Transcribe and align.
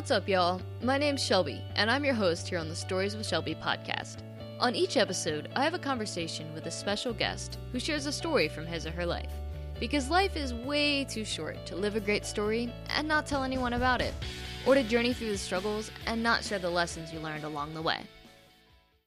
What's 0.00 0.10
up, 0.10 0.30
y'all? 0.30 0.62
My 0.82 0.96
name's 0.96 1.22
Shelby, 1.22 1.62
and 1.76 1.90
I'm 1.90 2.06
your 2.06 2.14
host 2.14 2.48
here 2.48 2.58
on 2.58 2.70
the 2.70 2.74
Stories 2.74 3.14
with 3.14 3.26
Shelby 3.26 3.54
podcast. 3.54 4.22
On 4.58 4.74
each 4.74 4.96
episode, 4.96 5.50
I 5.54 5.62
have 5.62 5.74
a 5.74 5.78
conversation 5.78 6.54
with 6.54 6.64
a 6.64 6.70
special 6.70 7.12
guest 7.12 7.58
who 7.70 7.78
shares 7.78 8.06
a 8.06 8.12
story 8.12 8.48
from 8.48 8.64
his 8.64 8.86
or 8.86 8.92
her 8.92 9.04
life. 9.04 9.30
Because 9.78 10.08
life 10.08 10.38
is 10.38 10.54
way 10.54 11.04
too 11.04 11.26
short 11.26 11.66
to 11.66 11.76
live 11.76 11.96
a 11.96 12.00
great 12.00 12.24
story 12.24 12.72
and 12.96 13.06
not 13.06 13.26
tell 13.26 13.44
anyone 13.44 13.74
about 13.74 14.00
it, 14.00 14.14
or 14.64 14.74
to 14.74 14.82
journey 14.82 15.12
through 15.12 15.32
the 15.32 15.36
struggles 15.36 15.90
and 16.06 16.22
not 16.22 16.44
share 16.44 16.58
the 16.58 16.70
lessons 16.70 17.12
you 17.12 17.20
learned 17.20 17.44
along 17.44 17.74
the 17.74 17.82
way. 17.82 18.00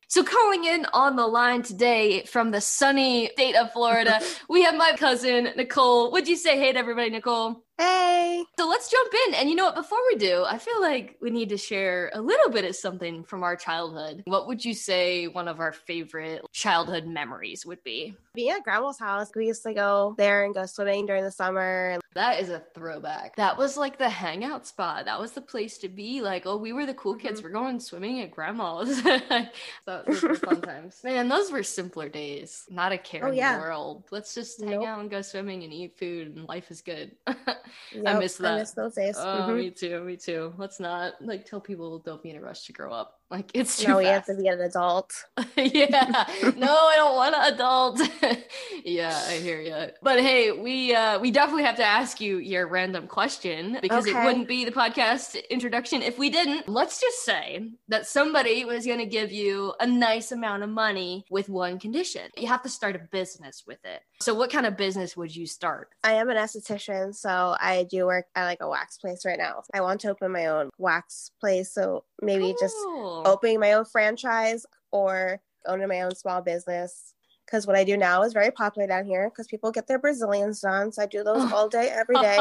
So, 0.09 0.23
calling 0.23 0.65
in 0.65 0.85
on 0.93 1.15
the 1.15 1.25
line 1.25 1.63
today 1.63 2.23
from 2.25 2.51
the 2.51 2.61
sunny 2.61 3.31
state 3.33 3.55
of 3.55 3.73
Florida, 3.73 4.21
we 4.47 4.61
have 4.61 4.75
my 4.75 4.93
cousin, 4.95 5.49
Nicole. 5.57 6.11
Would 6.11 6.27
you 6.27 6.35
say 6.35 6.59
hey 6.59 6.71
to 6.71 6.77
everybody, 6.77 7.09
Nicole? 7.09 7.63
Hey. 7.77 8.43
So 8.57 8.67
let's 8.67 8.89
jump 8.89 9.13
in. 9.27 9.33
And 9.35 9.49
you 9.49 9.55
know 9.55 9.65
what? 9.65 9.75
Before 9.75 9.97
we 10.11 10.17
do, 10.17 10.43
I 10.47 10.57
feel 10.57 10.79
like 10.79 11.17
we 11.21 11.31
need 11.31 11.49
to 11.49 11.57
share 11.57 12.11
a 12.13 12.21
little 12.21 12.51
bit 12.51 12.65
of 12.65 12.75
something 12.75 13.23
from 13.23 13.43
our 13.43 13.55
childhood. 13.55 14.21
What 14.25 14.47
would 14.47 14.63
you 14.63 14.73
say 14.73 15.27
one 15.27 15.47
of 15.47 15.59
our 15.59 15.71
favorite 15.71 16.45
childhood 16.51 17.05
memories 17.05 17.65
would 17.65 17.83
be? 17.83 18.15
Being 18.35 18.51
at 18.51 18.63
grandma's 18.63 18.99
house, 18.99 19.31
we 19.35 19.47
used 19.47 19.63
to 19.63 19.73
go 19.73 20.15
there 20.17 20.45
and 20.45 20.53
go 20.53 20.65
swimming 20.65 21.05
during 21.05 21.23
the 21.23 21.31
summer. 21.31 21.99
That 22.15 22.39
is 22.39 22.49
a 22.49 22.63
throwback. 22.75 23.35
That 23.35 23.57
was 23.57 23.75
like 23.75 23.97
the 23.97 24.09
hangout 24.09 24.67
spot. 24.67 25.05
That 25.05 25.19
was 25.19 25.31
the 25.31 25.41
place 25.41 25.79
to 25.79 25.89
be. 25.89 26.21
Like, 26.21 26.45
oh, 26.45 26.57
we 26.57 26.73
were 26.73 26.85
the 26.85 26.93
cool 26.93 27.15
kids. 27.15 27.39
Mm-hmm. 27.39 27.47
We're 27.47 27.53
going 27.53 27.79
swimming 27.79 28.21
at 28.21 28.31
grandma's. 28.31 29.01
so 29.03 30.03
those 30.05 30.21
were 30.21 30.35
fun 30.35 30.61
times. 30.61 30.99
Man, 31.03 31.27
those 31.27 31.51
were 31.51 31.63
simpler 31.63 32.09
days. 32.09 32.65
Not 32.69 32.91
a 32.91 32.97
care 32.97 33.25
oh, 33.25 33.31
in 33.31 33.35
yeah. 33.35 33.55
the 33.55 33.61
world. 33.61 34.03
Let's 34.11 34.35
just 34.35 34.59
nope. 34.59 34.69
hang 34.69 34.85
out 34.85 34.99
and 34.99 35.09
go 35.09 35.21
swimming 35.21 35.63
and 35.63 35.73
eat 35.73 35.97
food, 35.97 36.35
and 36.35 36.47
life 36.47 36.69
is 36.69 36.81
good. 36.81 37.15
Yep, 37.93 38.03
I 38.07 38.19
miss 38.19 38.37
that. 38.37 38.53
I 38.53 38.57
miss 38.59 38.71
those 38.71 38.95
days. 38.95 39.15
Oh, 39.17 39.23
mm-hmm. 39.23 39.55
me 39.55 39.71
too. 39.71 40.03
Me 40.03 40.17
too. 40.17 40.53
Let's 40.57 40.79
not 40.79 41.13
like 41.21 41.45
tell 41.45 41.59
people 41.59 41.99
don't 41.99 42.21
be 42.21 42.29
in 42.29 42.37
a 42.37 42.41
rush 42.41 42.65
to 42.65 42.73
grow 42.73 42.91
up. 42.91 43.19
Like 43.33 43.49
it's 43.55 43.77
too 43.77 43.87
no, 43.87 43.97
we 43.97 44.05
have 44.05 44.27
to 44.27 44.35
be 44.35 44.47
an 44.47 44.61
adult. 44.61 45.11
yeah, 45.57 46.27
no, 46.55 46.67
I 46.67 46.93
don't 46.97 47.15
want 47.15 47.33
an 47.35 47.53
adult. 47.55 47.99
yeah, 48.85 49.21
I 49.27 49.33
hear 49.33 49.61
you. 49.61 49.91
But 50.01 50.19
hey, 50.19 50.51
we 50.51 50.93
uh, 50.93 51.19
we 51.19 51.31
definitely 51.31 51.63
have 51.63 51.77
to 51.77 51.85
ask 51.85 52.19
you 52.19 52.37
your 52.37 52.67
random 52.67 53.07
question 53.07 53.77
because 53.81 54.07
okay. 54.07 54.19
it 54.19 54.25
wouldn't 54.25 54.47
be 54.47 54.65
the 54.65 54.71
podcast 54.71 55.37
introduction 55.49 56.01
if 56.01 56.17
we 56.17 56.29
didn't. 56.29 56.67
Let's 56.67 56.99
just 56.99 57.23
say 57.23 57.71
that 57.87 58.07
somebody 58.07 58.65
was 58.65 58.85
going 58.85 58.99
to 58.99 59.05
give 59.05 59.31
you 59.31 59.73
a 59.79 59.87
nice 59.87 60.31
amount 60.31 60.63
of 60.63 60.69
money 60.69 61.25
with 61.29 61.49
one 61.49 61.79
condition: 61.79 62.29
you 62.37 62.47
have 62.47 62.61
to 62.63 62.69
start 62.69 62.95
a 62.95 62.99
business 62.99 63.63
with 63.65 63.83
it. 63.85 64.01
So, 64.21 64.33
what 64.33 64.51
kind 64.51 64.65
of 64.65 64.77
business 64.77 65.15
would 65.17 65.35
you 65.35 65.45
start? 65.45 65.89
I 66.03 66.13
am 66.13 66.29
an 66.29 66.37
esthetician, 66.37 67.15
so 67.15 67.55
I 67.59 67.87
do 67.89 68.05
work 68.05 68.25
at 68.35 68.45
like 68.45 68.61
a 68.61 68.69
wax 68.69 68.97
place 68.97 69.25
right 69.25 69.37
now. 69.39 69.63
I 69.73 69.81
want 69.81 70.01
to 70.01 70.09
open 70.09 70.31
my 70.31 70.47
own 70.47 70.69
wax 70.77 71.31
place, 71.39 71.71
so 71.71 72.03
maybe 72.21 72.45
cool. 72.45 72.57
just 72.59 72.75
opening 73.25 73.59
my 73.59 73.73
own 73.73 73.85
franchise 73.85 74.65
or 74.91 75.41
owning 75.65 75.87
my 75.87 76.01
own 76.01 76.15
small 76.15 76.41
business. 76.41 77.12
Because 77.53 77.67
what 77.67 77.75
I 77.75 77.83
do 77.83 77.95
now 77.97 78.23
is 78.23 78.33
very 78.33 78.49
popular 78.49 78.87
down 78.87 79.05
here 79.05 79.29
because 79.29 79.45
people 79.45 79.71
get 79.71 79.85
their 79.85 79.99
Brazilians 79.99 80.61
done. 80.61 80.91
So 80.91 81.03
I 81.03 81.05
do 81.05 81.23
those 81.23 81.51
all 81.51 81.69
day, 81.69 81.87
every 81.89 82.15
day. 82.15 82.39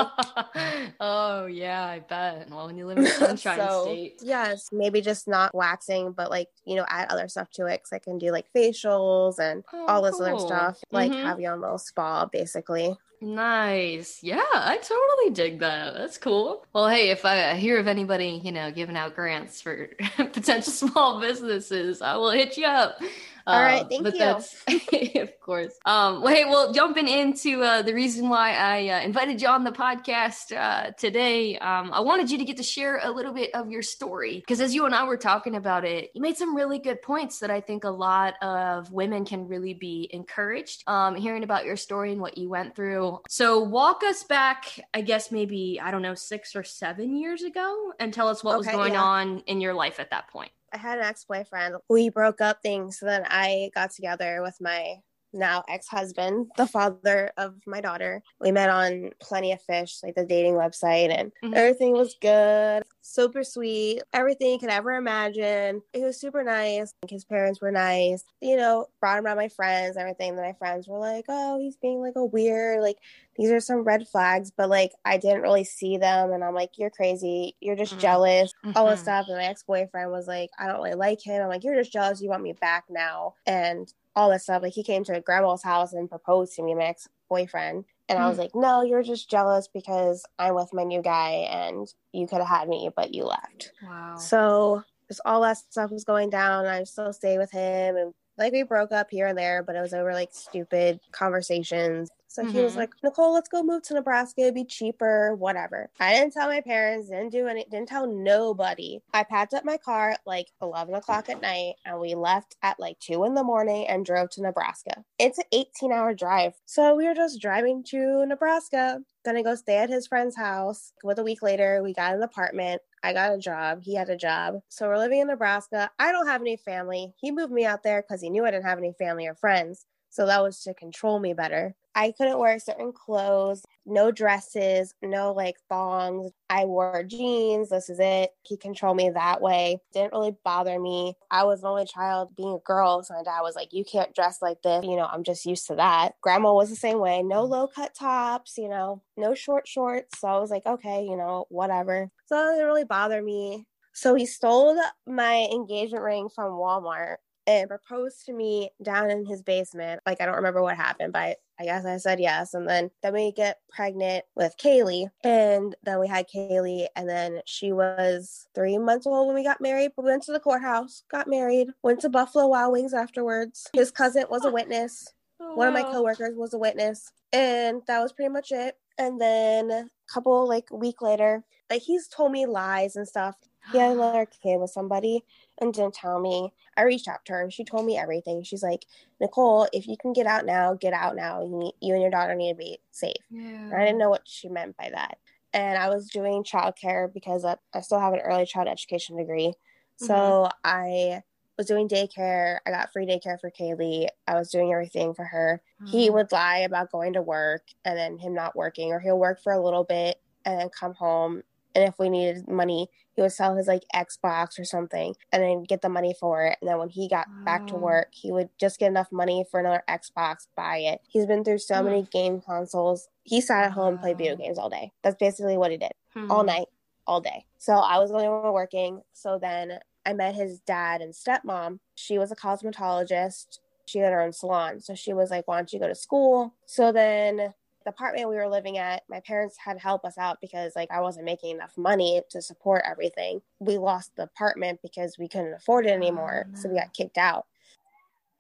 oh, 1.01 1.45
yeah, 1.45 1.85
I 1.85 1.99
bet. 1.99 2.49
Well, 2.49 2.65
when 2.65 2.79
you 2.79 2.87
live 2.87 2.97
in 2.97 3.07
Sunshine 3.19 3.59
so, 3.59 3.83
State. 3.83 4.21
Yes, 4.23 4.71
maybe 4.73 5.03
just 5.03 5.29
not 5.29 5.55
waxing, 5.55 6.13
but 6.13 6.31
like, 6.31 6.49
you 6.65 6.77
know, 6.77 6.87
add 6.89 7.13
other 7.13 7.29
stuff 7.29 7.51
to 7.51 7.67
it 7.67 7.83
because 7.83 7.93
I 7.93 7.99
can 7.99 8.17
do 8.17 8.33
like 8.33 8.47
facials 8.57 9.39
and 9.39 9.63
oh, 9.75 9.85
all 9.85 10.01
this 10.01 10.17
cool. 10.17 10.25
other 10.25 10.39
stuff. 10.39 10.79
Like 10.91 11.13
mm-hmm. 11.13 11.27
have 11.27 11.39
your 11.39 11.53
own 11.53 11.61
little 11.61 11.77
spa, 11.77 12.25
basically. 12.25 12.97
Nice. 13.21 14.21
Yeah, 14.23 14.41
I 14.41 14.79
totally 14.79 15.35
dig 15.35 15.59
that. 15.59 15.93
That's 15.93 16.17
cool. 16.17 16.65
Well, 16.73 16.89
hey, 16.89 17.11
if 17.11 17.27
I 17.27 17.55
hear 17.55 17.79
of 17.79 17.87
anybody, 17.87 18.41
you 18.43 18.51
know, 18.51 18.73
giving 18.73 18.97
out 18.97 19.15
grants 19.15 19.61
for 19.61 19.91
potential 20.17 20.73
small 20.73 21.21
businesses, 21.21 22.01
I 22.01 22.17
will 22.17 22.31
hit 22.31 22.57
you 22.57 22.65
up. 22.65 22.99
All 23.47 23.55
uh, 23.55 23.63
right, 23.63 23.87
thank 23.89 24.05
but 24.05 24.15
you. 24.15 25.21
Of 25.23 25.41
course. 25.41 25.73
Um, 25.85 26.23
well, 26.23 26.35
hey, 26.35 26.45
well, 26.45 26.73
jumping 26.73 27.09
into 27.09 27.63
uh, 27.63 27.83
the 27.83 27.95
reason 27.95 28.29
why 28.29 28.55
I 28.55 28.89
uh, 28.89 29.01
invited 29.01 29.41
you 29.43 29.49
on 29.49 29.65
the 29.65 29.73
podcast 29.73 30.57
uh, 30.57 30.93
today, 30.93 31.59
um, 31.59 31.91
I 31.93 32.01
wanted 32.01 32.31
you 32.31 32.39
to 32.39 32.45
get 32.45 32.57
to 32.59 32.63
share 32.63 33.01
a 33.03 33.11
little 33.11 33.33
bit 33.33 33.55
of 33.55 33.71
your 33.71 33.83
story 33.83 34.37
because 34.37 34.61
as 34.61 34.75
you 34.75 34.87
and 34.87 34.95
I 34.95 35.05
were 35.05 35.17
talking 35.17 35.57
about 35.57 35.85
it, 35.85 36.11
you 36.15 36.21
made 36.21 36.37
some 36.37 36.55
really 36.55 36.79
good 36.79 37.03
points 37.03 37.41
that 37.41 37.51
I 37.51 37.61
think 37.61 37.85
a 37.85 37.91
lot 37.91 38.35
of 38.43 38.93
women 38.93 39.25
can 39.25 39.47
really 39.49 39.75
be 39.75 40.09
encouraged. 40.13 40.85
Um, 40.87 41.15
hearing 41.15 41.45
about 41.45 41.65
your 41.65 41.77
story 41.77 42.13
and 42.13 42.21
what 42.21 42.39
you 42.39 42.49
went 42.49 42.75
through. 42.77 43.21
So, 43.29 43.61
walk 43.61 44.03
us 44.05 44.25
back, 44.25 44.67
I 44.95 45.01
guess 45.01 45.31
maybe 45.31 45.81
I 45.83 45.91
don't 45.91 46.03
know, 46.03 46.15
six 46.15 46.55
or 46.55 46.65
seven 46.65 47.17
years 47.17 47.43
ago, 47.43 47.93
and 47.99 48.13
tell 48.13 48.29
us 48.29 48.43
what 48.43 48.53
okay, 48.53 48.59
was 48.59 48.67
going 48.69 48.93
yeah. 48.95 49.03
on 49.03 49.39
in 49.47 49.61
your 49.61 49.75
life 49.75 50.01
at 50.01 50.11
that 50.11 50.29
point. 50.29 50.53
I 50.73 50.79
had 50.79 50.99
an 50.99 51.05
ex 51.05 51.25
boyfriend. 51.25 51.77
We 51.89 52.09
broke 52.09 52.41
up 52.41 52.59
things. 52.63 52.99
So 52.99 53.07
then 53.07 53.25
I 53.27 53.71
got 53.75 53.91
together 53.93 54.41
with 54.43 54.57
my 54.61 54.97
now 55.33 55.63
ex-husband, 55.69 56.51
the 56.57 56.67
father 56.67 57.31
of 57.37 57.55
my 57.67 57.81
daughter. 57.81 58.23
We 58.41 58.53
met 58.53 58.71
on 58.71 59.11
Plenty 59.21 59.53
of 59.53 59.63
Fish, 59.63 59.99
like 60.03 60.15
the 60.15 60.25
dating 60.25 60.55
website, 60.55 61.17
and 61.17 61.33
mm-hmm. 61.43 61.55
everything 61.55 61.93
was 61.93 62.17
good, 62.21 62.83
super 63.01 63.45
sweet, 63.45 64.03
everything 64.13 64.53
you 64.53 64.59
could 64.59 64.71
ever 64.71 64.93
imagine. 64.93 65.83
He 65.93 66.03
was 66.03 66.21
super 66.21 66.43
nice. 66.43 66.93
His 67.09 67.25
parents 67.25 67.61
were 67.61 67.71
nice. 67.71 68.25
You 68.41 68.57
know, 68.57 68.87
brought 69.01 69.19
him 69.19 69.27
around 69.27 69.37
my 69.37 69.49
friends, 69.49 69.97
everything. 69.97 70.37
That 70.37 70.43
my 70.43 70.53
friends 70.55 70.89
were 70.89 70.99
like, 70.99 71.25
"Oh, 71.29 71.59
he's 71.59 71.77
being 71.77 72.01
like 72.01 72.17
a 72.17 72.25
weird, 72.25 72.81
like 72.81 72.99
these 73.37 73.51
are 73.51 73.61
some 73.61 73.85
red 73.85 74.07
flags," 74.09 74.51
but 74.51 74.69
like 74.69 74.93
I 75.05 75.17
didn't 75.17 75.43
really 75.43 75.65
see 75.65 75.97
them, 75.97 76.33
and 76.33 76.45
I'm 76.45 76.55
like, 76.55 76.79
"You're 76.79 76.91
crazy. 76.91 77.57
You're 77.61 77.77
just 77.77 77.93
mm-hmm. 77.93 78.01
jealous." 78.01 78.53
Mm-hmm. 78.65 78.77
All 78.77 78.89
this 78.89 79.01
stuff. 79.01 79.27
And 79.29 79.37
my 79.39 79.45
ex 79.45 79.63
boyfriend 79.63 80.11
was 80.11 80.27
like, 80.27 80.51
"I 80.59 80.67
don't 80.67 80.77
really 80.77 80.95
like 80.95 81.21
him." 81.23 81.43
I'm 81.43 81.49
like, 81.49 81.65
"You're 81.65 81.77
just 81.77 81.93
jealous. 81.93 82.21
You 82.21 82.29
want 82.29 82.43
me 82.43 82.53
back 82.53 82.85
now." 82.89 83.35
And 83.47 83.93
all 84.15 84.31
this 84.31 84.45
stuff. 84.45 84.63
Like 84.63 84.73
he 84.73 84.83
came 84.83 85.05
to 85.05 85.21
grandma's 85.21 85.63
house 85.63 85.93
and 85.93 86.09
proposed 86.09 86.55
to 86.57 86.63
me, 86.63 86.75
my 86.75 86.85
ex 86.85 87.09
boyfriend. 87.29 87.85
And 88.09 88.19
mm. 88.19 88.23
I 88.23 88.29
was 88.29 88.37
hmm. 88.37 88.43
like, 88.43 88.55
no, 88.55 88.83
you're 88.83 89.03
just 89.03 89.31
jealous 89.31 89.69
because 89.73 90.25
I'm 90.39 90.55
with 90.55 90.75
my 90.75 90.85
new 90.85 91.03
guy 91.03 91.47
and 91.51 91.87
you 92.13 92.27
could 92.27 92.39
have 92.39 92.49
had 92.49 92.69
me, 92.69 92.91
but 92.95 93.15
you 93.15 93.25
left. 93.25 93.73
Wow. 93.83 94.17
So 94.17 94.83
just 95.09 95.21
all 95.25 95.41
that 95.43 95.59
stuff 95.59 95.91
was 95.91 96.05
going 96.05 96.31
down. 96.31 96.67
I 96.67 96.85
still 96.85 97.13
stay 97.13 97.39
with 97.39 97.51
him 97.51 97.97
and 97.97 98.13
like 98.43 98.53
we 98.53 98.63
broke 98.63 98.93
up 98.93 99.09
here 99.11 99.27
and 99.27 99.39
there, 99.39 99.63
but 99.63 99.77
it 99.77 99.81
was 99.81 99.95
over 99.95 100.13
like 100.13 100.31
stupid 100.33 101.01
conversations. 101.13 102.11
So 102.33 102.43
mm-hmm. 102.43 102.53
he 102.53 102.63
was 102.63 102.73
mm-hmm. 102.73 102.81
like, 102.81 102.95
Nicole, 103.03 103.35
let's 103.35 103.49
go 103.49 103.63
move 103.63 103.83
to 103.85 103.95
Nebraska. 103.95 104.41
It'd 104.41 104.55
be 104.55 104.65
cheaper, 104.65 105.35
whatever. 105.35 105.91
I 106.01 106.15
didn't 106.15 106.33
tell 106.33 106.49
my 106.49 106.63
parents, 106.63 107.11
didn't 107.11 107.31
do 107.31 107.47
any, 107.47 107.65
didn't 107.71 107.89
tell 107.89 108.07
nobody. 108.07 109.01
I 109.13 109.23
packed 109.23 109.53
up 109.53 109.67
my 109.67 109.77
car 109.77 110.11
at 110.11 110.21
like 110.25 110.47
11 110.63 110.95
o'clock 110.95 111.29
at 111.29 111.43
night 111.43 111.75
and 111.85 112.01
we 112.01 112.15
left 112.15 112.57
at 112.63 112.81
like 112.81 112.99
2 113.01 113.25
in 113.25 113.35
the 113.35 113.45
morning 113.45 113.87
and 113.87 114.07
drove 114.07 114.31
to 114.31 114.43
Nebraska. 114.43 115.05
It's 115.19 115.39
an 115.39 115.45
18 115.53 115.93
hour 115.93 116.15
drive. 116.15 116.55
So 116.65 116.97
we 116.97 117.07
were 117.07 117.15
just 117.15 117.41
driving 117.41 117.85
to 117.89 118.25
Nebraska, 118.25 119.01
gonna 119.27 119.43
go 119.43 119.55
stay 119.55 119.77
at 119.77 119.91
his 119.91 120.07
friend's 120.07 120.37
house. 120.37 120.93
With 121.05 121.19
a 121.19 121.25
week 121.25 121.43
later, 121.43 121.83
we 121.83 121.93
got 121.93 122.15
an 122.15 122.23
apartment. 122.23 122.81
I 123.03 123.13
got 123.13 123.35
a 123.35 123.39
job. 123.39 123.83
He 123.83 123.95
had 123.95 124.11
a 124.11 124.17
job. 124.17 124.61
So 124.69 124.89
we're 124.89 124.99
living 124.99 125.21
in 125.21 125.27
Nebraska. 125.27 125.91
I 125.99 126.13
don't 126.13 126.27
have 126.27 126.41
any 126.41 126.57
family. 126.57 127.13
He 127.17 127.33
moved 127.33 127.53
me 127.53 127.65
out 127.65 127.83
there 127.83 128.03
because 128.03 128.21
he 128.21 128.31
knew 128.31 128.45
I 128.45 128.51
didn't 128.51 128.67
have 128.67 128.79
any 128.79 128.93
family 128.93 129.27
or 129.27 129.35
friends. 129.35 129.87
So 130.11 130.27
that 130.27 130.43
was 130.43 130.61
to 130.63 130.75
control 130.75 131.19
me 131.19 131.35
better. 131.35 131.75
I 131.95 132.13
couldn't 132.13 132.39
wear 132.39 132.59
certain 132.59 132.93
clothes, 132.93 133.65
no 133.85 134.11
dresses, 134.11 134.95
no 135.03 135.33
like 135.33 135.57
thongs. 135.69 136.33
I 136.49 136.65
wore 136.65 137.03
jeans. 137.03 137.71
This 137.71 137.91
is 137.91 137.99
it. 138.01 138.31
He 138.43 138.57
controlled 138.57 138.97
me 138.97 139.11
that 139.11 139.41
way. 139.41 139.79
Didn't 139.93 140.13
really 140.13 140.37
bother 140.45 140.79
me. 140.79 141.15
I 141.31 141.45
was 141.45 141.61
an 141.61 141.69
only 141.69 141.85
child 141.85 142.35
being 142.37 142.55
a 142.55 142.59
girl. 142.67 143.03
So 143.03 143.15
my 143.15 143.23
dad 143.23 143.41
was 143.41 143.57
like, 143.57 143.73
You 143.73 143.85
can't 143.85 144.15
dress 144.15 144.41
like 144.41 144.63
this. 144.63 144.85
You 144.85 144.97
know, 144.97 145.09
I'm 145.11 145.25
just 145.25 145.47
used 145.47 145.67
to 145.69 145.77
that. 145.77 146.15
Grandma 146.21 146.53
was 146.53 146.71
the 146.71 146.77
same 146.77 146.99
way. 146.99 147.23
No 147.23 147.45
low 147.45 147.67
cut 147.67 147.95
tops, 147.95 148.57
you 148.57 148.69
know, 148.69 149.03
no 149.17 149.35
short 149.35 149.67
shorts. 149.69 150.21
So 150.21 150.29
I 150.29 150.39
was 150.39 150.51
like, 150.51 150.67
Okay, 150.67 151.05
you 151.05 151.17
know, 151.17 151.47
whatever. 151.49 152.11
So 152.27 152.37
it 152.37 152.53
didn't 152.55 152.67
really 152.67 152.85
bother 152.85 153.23
me. 153.23 153.67
So 153.95 154.15
he 154.15 154.25
stole 154.25 154.81
my 155.07 155.49
engagement 155.53 156.03
ring 156.03 156.29
from 156.35 156.53
Walmart 156.53 157.17
and 157.47 157.69
proposed 157.69 158.25
to 158.27 158.33
me 158.33 158.71
down 158.83 159.11
in 159.11 159.27
his 159.27 159.43
basement. 159.43 160.01
Like 160.07 160.21
I 160.21 160.27
don't 160.27 160.37
remember 160.37 160.63
what 160.63 160.77
happened, 160.77 161.13
but 161.13 161.39
I 161.63 161.65
guess 161.65 161.85
I 161.87 161.97
said 161.99 162.19
yes. 162.19 162.55
And 162.55 162.69
then 162.69 162.91
then 163.03 163.15
we 163.15 163.31
get 163.31 163.61
pregnant 163.71 164.25
with 164.35 164.57
Kaylee, 164.59 165.07
and 165.23 165.77
then 165.85 166.01
we 166.01 166.09
had 166.09 166.27
Kaylee, 166.29 166.89
and 166.97 167.09
then 167.09 167.41
she 167.47 167.71
was 167.73 168.49
three 168.53 168.79
months 168.79 169.07
old 169.07 169.29
when 169.29 169.37
we 169.37 169.45
got 169.45 169.61
married. 169.61 169.93
But 169.95 170.05
we 170.05 170.11
went 170.11 170.25
to 170.25 170.33
the 170.33 170.41
courthouse, 170.41 171.05
got 171.09 171.29
married, 171.29 171.69
went 171.85 172.01
to 172.01 172.09
Buffalo 172.09 172.49
Wild 172.49 172.73
Wings 172.73 172.93
afterwards. 172.93 173.71
His 173.73 173.93
cousin 173.93 174.25
was 174.29 174.45
a 174.45 174.51
witness. 174.51 175.15
Oh, 175.39 175.55
One 175.55 175.69
of 175.69 175.75
my 175.75 175.83
oh, 175.83 175.93
coworkers 175.93 176.37
was 176.37 176.53
a 176.53 176.59
witness, 176.59 177.13
and 177.33 177.83
that 177.87 178.01
was 178.01 178.13
pretty 178.13 178.33
much 178.33 178.51
it. 178.51 178.77
And 178.99 179.21
then 179.21 179.71
a 179.71 179.85
couple 180.13 180.49
like 180.49 180.69
week 180.73 181.01
later, 181.01 181.45
like 181.71 181.83
he's 181.83 182.09
told 182.09 182.33
me 182.33 182.45
lies 182.45 182.97
and 182.97 183.07
stuff. 183.07 183.37
He 183.71 183.79
had 183.79 183.93
another 183.93 184.27
kid 184.27 184.59
with 184.59 184.71
somebody, 184.71 185.23
and 185.63 185.73
didn't 185.73 185.95
tell 185.95 186.21
me. 186.21 186.53
I 186.77 186.83
reached 186.83 187.09
out 187.09 187.25
to 187.25 187.33
her 187.33 187.43
and 187.43 187.53
she 187.53 187.65
told 187.65 187.87
me 187.87 187.97
everything. 187.97 188.43
She's 188.43 188.63
like, 188.63 188.85
Nicole, 189.21 189.69
if 189.73 189.87
you 189.87 189.97
can 189.97 190.13
get 190.13 190.27
out 190.27 190.45
now, 190.45 190.75
get 190.75 190.93
out 190.93 191.17
now. 191.17 191.43
You, 191.43 191.57
need, 191.57 191.75
you 191.81 191.95
and 191.95 192.03
your 192.03 192.11
daughter 192.11 192.35
need 192.35 192.53
to 192.53 192.59
be 192.59 192.79
safe. 192.91 193.17
Yeah. 193.31 193.71
I 193.75 193.85
didn't 193.85 193.99
know 193.99 194.11
what 194.11 194.23
she 194.27 194.49
meant 194.49 194.77
by 194.77 194.91
that. 194.95 195.17
and 195.53 195.79
I 195.79 195.89
was 195.89 196.09
doing 196.09 196.45
childcare 196.45 197.13
because 197.13 197.45
I 197.45 197.57
still 197.81 198.01
have 198.01 198.15
an 198.15 198.21
early 198.21 198.47
child 198.47 198.69
education 198.69 199.17
degree. 199.17 199.49
Mm-hmm. 199.49 200.07
So 200.07 200.49
I 200.65 201.23
was 201.59 201.67
doing 201.67 201.89
daycare. 201.89 202.59
I 202.67 202.71
got 202.71 202.93
free 202.93 203.07
daycare 203.07 203.39
for 203.39 203.51
Kaylee. 203.51 204.09
I 204.27 204.35
was 204.35 204.51
doing 204.51 204.73
everything 204.73 205.13
for 205.15 205.25
her. 205.25 205.61
Mm-hmm. 205.83 205.91
He 205.91 206.11
would 206.11 206.33
lie 206.33 206.59
about 206.59 206.91
going 206.91 207.13
to 207.15 207.23
work 207.23 207.65
and 207.85 207.99
then 207.99 208.19
him 208.19 208.35
not 208.35 208.57
working, 208.57 208.93
or 208.93 209.01
he'll 209.01 209.19
work 209.19 209.43
for 209.43 209.53
a 209.53 209.63
little 209.63 209.85
bit 209.85 210.21
and 210.45 210.59
then 210.59 210.71
come 210.71 210.95
home. 210.95 211.43
And 211.75 211.85
if 211.85 211.99
we 211.99 212.09
needed 212.09 212.49
money, 212.49 212.89
he 213.15 213.23
would 213.23 213.33
sell 213.33 213.55
his 213.57 213.67
like 213.67 213.85
Xbox 213.95 214.59
or 214.59 214.65
something 214.65 215.15
and 215.33 215.43
then 215.43 215.65
get 215.65 215.83
the 215.83 215.89
money 215.89 216.15
for 216.19 216.47
it. 216.47 216.59
And 216.61 216.69
then 216.69 216.79
when 216.79 216.89
he 216.89 217.09
got 217.09 217.27
back 217.45 217.67
to 217.69 217.75
work, 217.75 218.09
he 218.13 218.33
would 218.33 218.49
just 218.59 218.79
get 218.79 218.89
enough 218.89 219.13
money 219.13 219.45
for 219.51 219.61
another 219.61 219.83
Xbox, 219.89 220.47
buy 220.57 220.79
it. 220.79 221.01
He's 221.09 221.27
been 221.27 221.45
through 221.45 221.59
so 221.59 221.83
many 221.83 222.07
game 222.11 222.41
consoles. 222.41 223.09
He 223.25 223.41
sat 223.41 223.65
at 223.65 223.73
home 223.73 223.95
and 223.95 224.01
played 224.01 224.19
video 224.19 224.37
games 224.37 224.59
all 224.59 224.71
day. 224.71 224.93
That's 225.03 225.17
basically 225.17 225.57
what 225.57 225.71
he 225.71 225.77
did 225.77 225.93
mm. 226.17 226.31
all 226.31 226.45
night, 226.45 226.67
all 227.07 227.21
day. 227.21 227.45
So 227.59 227.75
I 227.75 227.99
was 227.99 228.11
only 228.11 228.29
working. 228.29 229.03
So 229.13 229.39
then 229.41 229.79
I 230.05 230.13
met 230.15 230.35
his 230.35 230.61
dad 230.61 231.01
and 231.01 231.13
stepmom. 231.13 231.79
She 231.95 232.19
was 232.19 232.33
a 232.33 232.37
cosmetologist. 232.37 233.59
She 233.87 233.99
had 233.99 234.13
her 234.13 234.23
own 234.23 234.33
salon. 234.33 234.81
So 234.81 234.95
she 234.95 235.13
was 235.13 235.31
like, 235.31 235.47
Why 235.47 235.57
don't 235.57 235.73
you 235.73 235.81
go 235.81 235.89
to 235.89 235.95
school? 235.95 236.55
So 236.67 236.93
then 236.93 237.53
the 237.85 237.91
apartment 237.91 238.29
we 238.29 238.37
were 238.37 238.49
living 238.49 238.79
at, 238.79 239.03
my 239.09 239.21
parents 239.21 239.57
had 239.59 239.75
to 239.75 239.81
help 239.81 240.05
us 240.05 240.19
out 240.19 240.39
because 240.41 240.73
like 240.77 240.91
I 240.91 241.01
wasn't 241.01 241.25
making 241.25 241.51
enough 241.51 241.77
money 241.77 242.23
to 242.31 242.43
support 242.43 242.83
everything. 242.89 243.43
We 243.59 243.79
lost 243.79 244.13
the 244.17 244.25
apartment 244.25 244.81
because 244.83 245.17
we 245.19 245.29
couldn't 245.29 245.55
afford 245.55 245.87
it 245.87 245.91
anymore. 245.91 246.49
Oh, 246.49 246.59
so 246.61 246.69
we 246.69 246.77
got 246.77 246.89
ah. 246.89 246.97
kicked 246.97 247.19
out. 247.19 247.47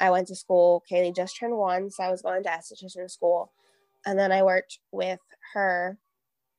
I 0.00 0.10
went 0.10 0.28
to 0.28 0.34
school. 0.34 0.82
Kaylee 0.90 1.14
just 1.14 1.38
turned 1.38 1.56
one, 1.56 1.90
so 1.90 2.02
I 2.02 2.10
was 2.10 2.22
going 2.22 2.42
to 2.42 2.48
esthetician 2.48 3.10
school. 3.10 3.52
And 4.04 4.18
then 4.18 4.32
I 4.32 4.42
worked 4.42 4.80
with 4.90 5.20
her 5.54 5.98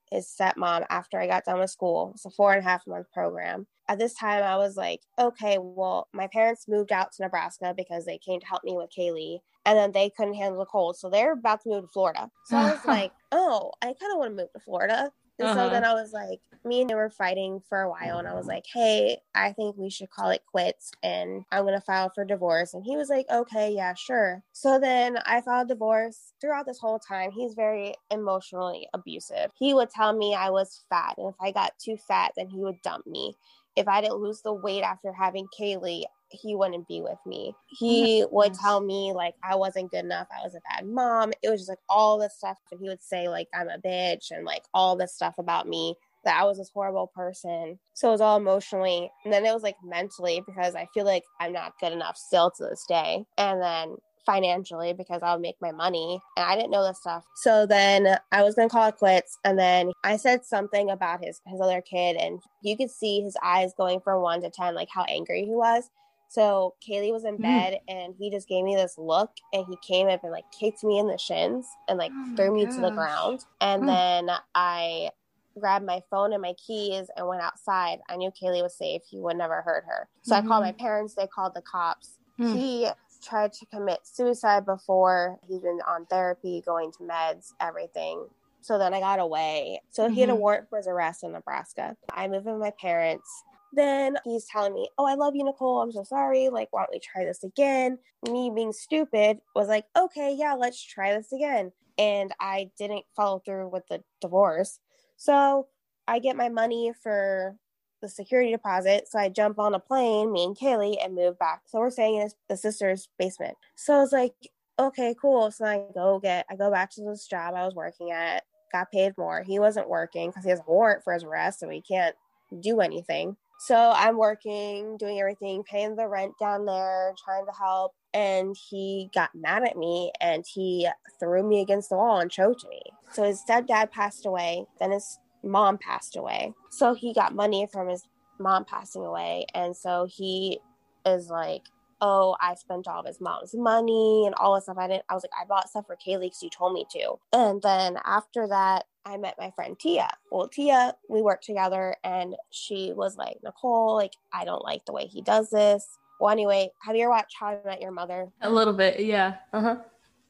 his 0.09 0.27
stepmom 0.27 0.85
after 0.89 1.19
I 1.19 1.27
got 1.27 1.43
done 1.43 1.59
with 1.59 1.69
school. 1.69 2.11
It's 2.13 2.25
a 2.25 2.29
four 2.29 2.53
and 2.53 2.61
a 2.61 2.69
half 2.69 2.87
month 2.87 3.11
program. 3.11 3.67
At 3.87 3.99
this 3.99 4.13
time, 4.13 4.43
I 4.43 4.57
was 4.57 4.77
like, 4.77 5.01
okay, 5.19 5.57
well, 5.59 6.07
my 6.13 6.27
parents 6.27 6.67
moved 6.67 6.91
out 6.91 7.11
to 7.13 7.23
Nebraska 7.23 7.73
because 7.75 8.05
they 8.05 8.17
came 8.17 8.39
to 8.39 8.45
help 8.45 8.63
me 8.63 8.73
with 8.73 8.89
Kaylee, 8.97 9.39
and 9.65 9.77
then 9.77 9.91
they 9.91 10.09
couldn't 10.09 10.35
handle 10.35 10.59
the 10.59 10.65
cold. 10.65 10.97
So 10.97 11.09
they're 11.09 11.33
about 11.33 11.61
to 11.61 11.69
move 11.69 11.83
to 11.83 11.87
Florida. 11.89 12.29
So 12.45 12.57
I 12.57 12.71
was 12.71 12.85
like, 12.87 13.11
oh, 13.31 13.71
I 13.81 13.87
kind 13.87 14.11
of 14.11 14.19
want 14.19 14.31
to 14.31 14.43
move 14.43 14.53
to 14.53 14.59
Florida. 14.59 15.11
And 15.39 15.47
uh-huh. 15.47 15.67
so 15.67 15.69
then 15.69 15.83
I 15.83 15.93
was 15.93 16.13
like, 16.13 16.39
me 16.65 16.81
and 16.81 16.89
they 16.89 16.95
were 16.95 17.09
fighting 17.09 17.61
for 17.67 17.81
a 17.81 17.89
while, 17.89 18.19
and 18.19 18.27
I 18.27 18.33
was 18.33 18.45
like, 18.45 18.65
hey, 18.71 19.17
I 19.35 19.51
think 19.51 19.75
we 19.77 19.89
should 19.89 20.09
call 20.09 20.29
it 20.29 20.43
quits, 20.45 20.91
and 21.01 21.43
I'm 21.51 21.65
gonna 21.65 21.81
file 21.81 22.11
for 22.13 22.23
divorce. 22.23 22.73
And 22.73 22.83
he 22.83 22.95
was 22.95 23.09
like, 23.09 23.25
okay, 23.29 23.71
yeah, 23.71 23.93
sure. 23.95 24.43
So 24.53 24.79
then 24.79 25.17
I 25.25 25.41
filed 25.41 25.67
divorce. 25.67 26.33
Throughout 26.39 26.65
this 26.65 26.79
whole 26.79 26.99
time, 26.99 27.31
he's 27.31 27.53
very 27.55 27.95
emotionally 28.11 28.87
abusive. 28.93 29.51
He 29.57 29.73
would 29.73 29.89
tell 29.89 30.13
me 30.13 30.35
I 30.35 30.51
was 30.51 30.83
fat, 30.89 31.15
and 31.17 31.29
if 31.29 31.35
I 31.41 31.51
got 31.51 31.73
too 31.79 31.97
fat, 31.97 32.33
then 32.37 32.47
he 32.47 32.59
would 32.59 32.81
dump 32.81 33.07
me. 33.07 33.35
If 33.75 33.87
I 33.87 34.01
didn't 34.01 34.17
lose 34.17 34.41
the 34.41 34.53
weight 34.53 34.83
after 34.83 35.11
having 35.11 35.47
Kaylee, 35.59 36.03
he 36.29 36.55
wouldn't 36.55 36.87
be 36.87 37.01
with 37.01 37.19
me. 37.25 37.53
He 37.67 38.23
oh 38.23 38.29
would 38.31 38.53
tell 38.53 38.81
me 38.81 39.13
like 39.13 39.35
I 39.43 39.55
wasn't 39.55 39.91
good 39.91 40.05
enough, 40.05 40.27
I 40.31 40.43
was 40.43 40.55
a 40.55 40.61
bad 40.69 40.87
mom. 40.87 41.31
It 41.41 41.49
was 41.49 41.61
just 41.61 41.69
like 41.69 41.79
all 41.89 42.17
this 42.17 42.35
stuff. 42.37 42.57
And 42.71 42.79
he 42.81 42.89
would 42.89 43.03
say 43.03 43.27
like 43.29 43.47
I'm 43.53 43.69
a 43.69 43.77
bitch 43.77 44.31
and 44.31 44.45
like 44.45 44.63
all 44.73 44.95
this 44.95 45.13
stuff 45.13 45.35
about 45.37 45.67
me 45.67 45.95
that 46.25 46.39
I 46.39 46.45
was 46.45 46.57
this 46.57 46.71
horrible 46.73 47.11
person. 47.13 47.79
So 47.93 48.07
it 48.07 48.11
was 48.11 48.21
all 48.21 48.37
emotionally. 48.37 49.11
And 49.23 49.33
then 49.33 49.45
it 49.45 49.53
was 49.53 49.63
like 49.63 49.75
mentally 49.83 50.41
because 50.45 50.75
I 50.75 50.87
feel 50.93 51.05
like 51.05 51.23
I'm 51.39 51.53
not 51.53 51.73
good 51.79 51.91
enough 51.91 52.17
still 52.17 52.51
to 52.57 52.63
this 52.63 52.85
day. 52.87 53.25
And 53.37 53.61
then 53.61 53.97
financially 54.25 54.93
because 54.93 55.21
I'll 55.21 55.39
make 55.39 55.55
my 55.61 55.71
money 55.71 56.19
and 56.37 56.45
I 56.45 56.55
didn't 56.55 56.71
know 56.71 56.85
this 56.85 56.99
stuff. 56.99 57.23
So 57.35 57.65
then 57.65 58.17
I 58.31 58.43
was 58.43 58.55
gonna 58.55 58.69
call 58.69 58.87
it 58.87 58.97
quits 58.97 59.37
and 59.43 59.57
then 59.57 59.91
I 60.03 60.17
said 60.17 60.45
something 60.45 60.89
about 60.89 61.23
his 61.23 61.41
his 61.45 61.59
other 61.61 61.81
kid 61.81 62.15
and 62.15 62.41
you 62.61 62.77
could 62.77 62.91
see 62.91 63.21
his 63.21 63.35
eyes 63.43 63.73
going 63.77 63.99
from 64.01 64.21
one 64.21 64.41
to 64.41 64.49
ten, 64.49 64.75
like 64.75 64.89
how 64.93 65.03
angry 65.03 65.45
he 65.45 65.51
was. 65.51 65.89
So 66.29 66.73
Kaylee 66.87 67.13
was 67.13 67.25
in 67.25 67.37
mm. 67.37 67.43
bed 67.43 67.79
and 67.87 68.15
he 68.17 68.31
just 68.31 68.47
gave 68.47 68.63
me 68.63 68.75
this 68.75 68.97
look 68.97 69.29
and 69.53 69.65
he 69.67 69.77
came 69.87 70.07
up 70.07 70.23
and 70.23 70.31
like 70.31 70.45
kicked 70.57 70.83
me 70.83 70.97
in 70.97 71.07
the 71.07 71.17
shins 71.17 71.67
and 71.87 71.99
like 71.99 72.11
oh 72.13 72.35
threw 72.35 72.53
me 72.53 72.65
gosh. 72.65 72.75
to 72.75 72.81
the 72.81 72.89
ground. 72.89 73.45
And 73.61 73.83
mm. 73.83 73.87
then 73.87 74.35
I 74.55 75.11
grabbed 75.59 75.85
my 75.85 76.01
phone 76.09 76.33
and 76.33 76.41
my 76.41 76.53
keys 76.53 77.07
and 77.15 77.27
went 77.27 77.43
outside. 77.43 77.99
I 78.09 78.15
knew 78.15 78.31
Kaylee 78.31 78.63
was 78.63 78.75
safe. 78.75 79.03
He 79.07 79.19
would 79.19 79.37
never 79.37 79.61
hurt 79.61 79.85
her. 79.87 80.07
So 80.23 80.35
mm-hmm. 80.35 80.45
I 80.45 80.49
called 80.49 80.63
my 80.63 80.71
mm-hmm. 80.71 80.79
parents. 80.79 81.13
They 81.13 81.27
called 81.27 81.53
the 81.53 81.61
cops. 81.61 82.17
Mm. 82.39 82.57
He 82.57 82.87
tried 83.23 83.53
to 83.53 83.65
commit 83.67 83.99
suicide 84.03 84.65
before. 84.65 85.39
He's 85.47 85.61
been 85.61 85.79
on 85.87 86.05
therapy, 86.07 86.61
going 86.65 86.91
to 86.93 87.03
meds, 87.03 87.51
everything. 87.59 88.25
So 88.61 88.77
then 88.77 88.93
I 88.93 88.99
got 88.99 89.19
away. 89.19 89.81
So 89.91 90.03
mm-hmm. 90.03 90.13
he 90.13 90.21
had 90.21 90.29
a 90.29 90.33
mm-hmm. 90.33 90.41
warrant 90.41 90.69
for 90.69 90.77
his 90.77 90.87
arrest 90.87 91.23
in 91.23 91.33
Nebraska. 91.33 91.95
I 92.13 92.27
moved 92.27 92.45
with 92.45 92.57
my 92.57 92.71
parents. 92.79 93.29
Then 93.73 94.17
he's 94.23 94.45
telling 94.45 94.73
me, 94.73 94.87
Oh, 94.97 95.05
I 95.05 95.15
love 95.15 95.35
you, 95.35 95.43
Nicole. 95.43 95.81
I'm 95.81 95.91
so 95.91 96.03
sorry. 96.03 96.49
Like, 96.49 96.69
why 96.71 96.81
don't 96.81 96.91
we 96.93 96.99
try 96.99 97.25
this 97.25 97.43
again? 97.43 97.97
Me 98.29 98.51
being 98.53 98.71
stupid 98.71 99.39
was 99.55 99.67
like, 99.67 99.85
Okay, 99.97 100.35
yeah, 100.37 100.53
let's 100.53 100.81
try 100.81 101.13
this 101.13 101.33
again. 101.33 101.71
And 101.97 102.33
I 102.39 102.69
didn't 102.77 103.05
follow 103.15 103.39
through 103.39 103.69
with 103.69 103.83
the 103.87 104.03
divorce. 104.21 104.79
So 105.17 105.67
I 106.07 106.19
get 106.19 106.35
my 106.35 106.49
money 106.49 106.91
for 107.01 107.55
the 108.03 108.09
security 108.09 108.51
deposit. 108.51 109.07
So 109.09 109.17
I 109.17 109.29
jump 109.29 109.57
on 109.57 109.73
a 109.73 109.79
plane, 109.79 110.31
me 110.31 110.43
and 110.43 110.57
Kaylee, 110.57 111.03
and 111.03 111.15
move 111.15 111.39
back. 111.39 111.61
So 111.65 111.79
we're 111.79 111.89
staying 111.89 112.17
in 112.17 112.29
the 112.49 112.57
sister's 112.57 113.07
basement. 113.17 113.55
So 113.75 113.95
I 113.95 113.99
was 113.99 114.11
like, 114.11 114.33
okay, 114.77 115.15
cool. 115.19 115.49
So 115.49 115.65
I 115.65 115.85
go 115.95 116.19
get, 116.19 116.45
I 116.51 116.55
go 116.55 116.69
back 116.69 116.91
to 116.91 117.01
this 117.01 117.25
job 117.25 117.55
I 117.55 117.63
was 117.63 117.73
working 117.73 118.11
at, 118.11 118.43
got 118.71 118.91
paid 118.91 119.17
more. 119.17 119.41
He 119.41 119.57
wasn't 119.57 119.89
working 119.89 120.29
because 120.29 120.43
he 120.43 120.49
has 120.49 120.59
a 120.59 120.63
warrant 120.67 121.03
for 121.03 121.13
his 121.13 121.23
arrest, 121.23 121.61
so 121.61 121.69
he 121.69 121.81
can't 121.81 122.15
do 122.59 122.81
anything. 122.81 123.37
So 123.59 123.93
I'm 123.95 124.17
working, 124.17 124.97
doing 124.97 125.19
everything, 125.19 125.63
paying 125.63 125.95
the 125.95 126.07
rent 126.07 126.33
down 126.37 126.65
there, 126.65 127.15
trying 127.23 127.45
to 127.45 127.53
help. 127.53 127.93
And 128.13 128.55
he 128.69 129.09
got 129.15 129.29
mad 129.33 129.63
at 129.63 129.77
me 129.77 130.11
and 130.19 130.43
he 130.45 130.89
threw 131.17 131.47
me 131.47 131.61
against 131.61 131.89
the 131.89 131.95
wall 131.95 132.19
and 132.19 132.29
choked 132.29 132.65
me. 132.69 132.81
So 133.13 133.23
his 133.23 133.41
stepdad 133.47 133.91
passed 133.91 134.25
away. 134.25 134.65
Then 134.79 134.91
his 134.91 135.17
mom 135.43 135.77
passed 135.77 136.15
away. 136.15 136.53
So 136.69 136.93
he 136.93 137.13
got 137.13 137.35
money 137.35 137.67
from 137.71 137.87
his 137.87 138.03
mom 138.39 138.65
passing 138.65 139.05
away. 139.05 139.45
And 139.53 139.75
so 139.75 140.07
he 140.09 140.59
is 141.05 141.29
like, 141.29 141.63
oh, 142.01 142.35
I 142.41 142.55
spent 142.55 142.87
all 142.87 142.99
of 142.99 143.05
his 143.05 143.21
mom's 143.21 143.53
money 143.53 144.23
and 144.25 144.35
all 144.35 144.55
this 144.55 144.65
stuff. 144.65 144.77
I 144.77 144.87
didn't, 144.87 145.05
I 145.09 145.13
was 145.13 145.23
like, 145.23 145.31
I 145.41 145.45
bought 145.45 145.69
stuff 145.69 145.85
for 145.87 145.95
Kaylee 145.95 146.23
because 146.23 146.43
you 146.43 146.49
told 146.49 146.73
me 146.73 146.85
to. 146.91 147.15
And 147.31 147.61
then 147.61 147.97
after 148.05 148.47
that, 148.47 148.85
I 149.05 149.17
met 149.17 149.35
my 149.37 149.51
friend 149.51 149.77
Tia. 149.79 150.09
Well, 150.31 150.47
Tia, 150.47 150.95
we 151.09 151.21
worked 151.21 151.45
together 151.45 151.95
and 152.03 152.35
she 152.51 152.93
was 152.93 153.15
like, 153.17 153.37
Nicole, 153.43 153.95
like, 153.95 154.13
I 154.33 154.45
don't 154.45 154.63
like 154.63 154.85
the 154.85 154.93
way 154.93 155.05
he 155.05 155.21
does 155.21 155.49
this. 155.49 155.85
Well, 156.19 156.31
anyway, 156.31 156.71
have 156.81 156.95
you 156.95 157.03
ever 157.03 157.11
watched 157.11 157.35
How 157.37 157.47
I 157.47 157.59
Met 157.65 157.81
Your 157.81 157.91
Mother? 157.91 158.29
A 158.41 158.49
little 158.49 158.73
bit, 158.73 158.99
yeah. 158.99 159.35
Uh 159.51 159.61
huh. 159.61 159.75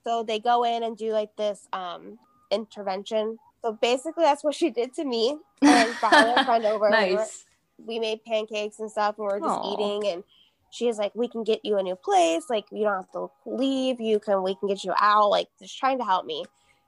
So 0.04 0.24
they 0.24 0.40
go 0.40 0.64
in 0.64 0.84
and 0.84 0.98
do 0.98 1.12
like 1.12 1.36
this 1.38 1.68
um 1.72 2.18
intervention. 2.52 3.38
So 3.64 3.74
basically, 3.74 4.26
that's 4.26 4.44
what 4.44 4.56
she 4.56 4.70
did 4.70 4.94
to 4.96 5.06
me 5.06 5.38
and 5.62 6.00
brought 6.00 6.38
her 6.38 6.44
friend 6.44 6.66
over. 6.66 6.90
nice. 6.90 7.46
We, 7.78 7.96
we 7.96 8.00
made 8.00 8.24
pancakes 8.26 8.80
and 8.80 8.92
stuff, 8.92 9.16
and 9.18 9.28
we 9.28 9.34
are 9.34 9.40
just 9.40 9.50
Aww. 9.50 9.74
eating. 9.74 10.12
And 10.12 10.24
she 10.70 10.88
was 10.88 10.98
like, 10.98 11.16
"We 11.16 11.28
can 11.28 11.44
get 11.44 11.62
you 11.64 11.78
a 11.78 11.84
new 11.84 11.96
place. 11.96 12.50
Like, 12.50 12.66
you 12.72 12.84
don't 12.84 12.96
have 12.96 13.12
to 13.14 13.32
leave. 13.46 14.02
You 14.02 14.20
can. 14.20 14.44
We 14.44 14.56
can 14.56 14.68
get 14.68 14.84
you 14.84 14.94
out. 15.00 15.30
Like, 15.30 15.48
just 15.60 15.78
trying 15.78 15.98
to 16.00 16.04
help 16.04 16.26
me." 16.26 16.44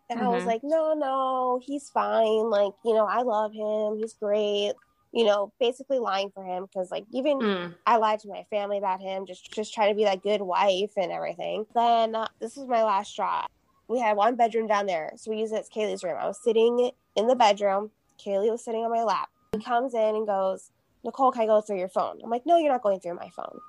And 0.10 0.20
mm-hmm. 0.20 0.27
I 0.27 0.32
was 0.32 0.41
mm-hmm. 0.41 0.50
like, 0.50 0.62
no, 0.63 0.94
no, 0.94 1.60
he's 1.63 1.89
fine. 1.89 2.50
Like, 2.50 2.74
you 2.84 2.94
know, 2.94 3.05
I 3.05 3.24
love 3.24 3.53
him. 3.53 3.98
He's 3.98 4.13
great. 4.13 4.74
You 5.12 5.24
know, 5.24 5.53
basically 5.60 5.98
lying 5.98 6.29
for 6.29 6.44
him 6.44 6.65
because, 6.65 6.91
like, 6.91 7.05
even 7.12 7.39
mm. 7.39 7.75
I 7.86 7.96
lied 7.98 8.20
to 8.20 8.27
my 8.27 8.44
family 8.50 8.77
about 8.77 9.00
him, 9.00 9.25
just 9.25 9.50
just 9.50 9.74
trying 9.74 9.89
to 9.91 9.96
be 9.96 10.03
that 10.03 10.22
good 10.22 10.41
wife 10.41 10.91
and 10.98 11.10
everything. 11.10 11.65
Then 11.74 12.15
uh, 12.15 12.27
this 12.41 12.58
was 12.58 12.67
my 12.67 12.84
last 12.84 13.12
straw. 13.12 13.46
We 13.88 14.00
had 14.00 14.18
one 14.18 14.36
bedroom 14.36 14.68
down 14.68 14.88
there, 14.88 15.12
so 15.15 15.32
we 15.32 15.38
used 15.38 15.54
it 15.54 15.60
as 15.60 15.70
Kaylee's 15.70 16.04
room. 16.04 16.18
I 16.20 16.27
was 16.27 16.42
sitting 16.44 16.92
in 17.15 17.27
the 17.27 17.36
bedroom. 17.36 17.92
Kaylee 18.24 18.51
was 18.51 18.63
sitting 18.63 18.82
on 18.84 18.92
my 18.92 19.04
lap. 19.04 19.30
He 19.54 19.63
comes 19.63 19.94
in 19.94 20.15
and 20.15 20.25
goes, 20.25 20.72
Nicole, 21.04 21.32
can 21.32 21.44
I 21.44 21.46
go 21.46 21.62
through 21.62 21.77
your 21.77 21.89
phone? 21.89 22.20
I'm 22.24 22.30
like, 22.30 22.46
no, 22.46 22.58
you're 22.58 22.72
not 22.72 22.82
going 22.82 23.00
through 23.00 23.15
my 23.15 23.30
phone. 23.30 23.60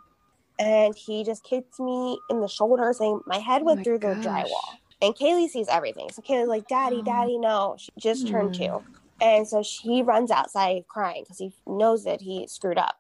And 0.59 0.95
he 0.97 1.23
just 1.23 1.45
kicked 1.45 1.79
me 1.79 2.19
in 2.31 2.41
the 2.41 2.49
shoulder, 2.49 2.93
saying 2.93 3.21
my 3.27 3.39
head 3.39 3.63
went 3.63 3.77
oh 3.77 3.81
my 3.81 3.85
through 3.85 3.99
gosh. 3.99 4.23
the 4.23 4.29
drywall. 4.29 4.77
And 5.03 5.15
Kaylee 5.15 5.51
sees 5.51 5.69
everything. 5.69 6.09
So 6.11 6.23
Kaylee's 6.23 6.49
like, 6.49 6.67
Daddy, 6.67 7.03
Daddy, 7.03 7.37
no. 7.37 7.77
She 7.79 7.91
just 7.99 8.27
turned 8.27 8.55
two. 8.55 8.63
Mm. 8.63 8.85
And 9.21 9.49
so 9.49 9.63
she 9.63 10.03
runs 10.03 10.31
outside 10.31 10.85
crying 10.89 11.25
because 11.25 11.39
he 11.39 11.53
knows 11.67 12.05
that 12.05 12.23
he 12.23 12.47
screwed 12.49 12.79
up. 12.79 12.97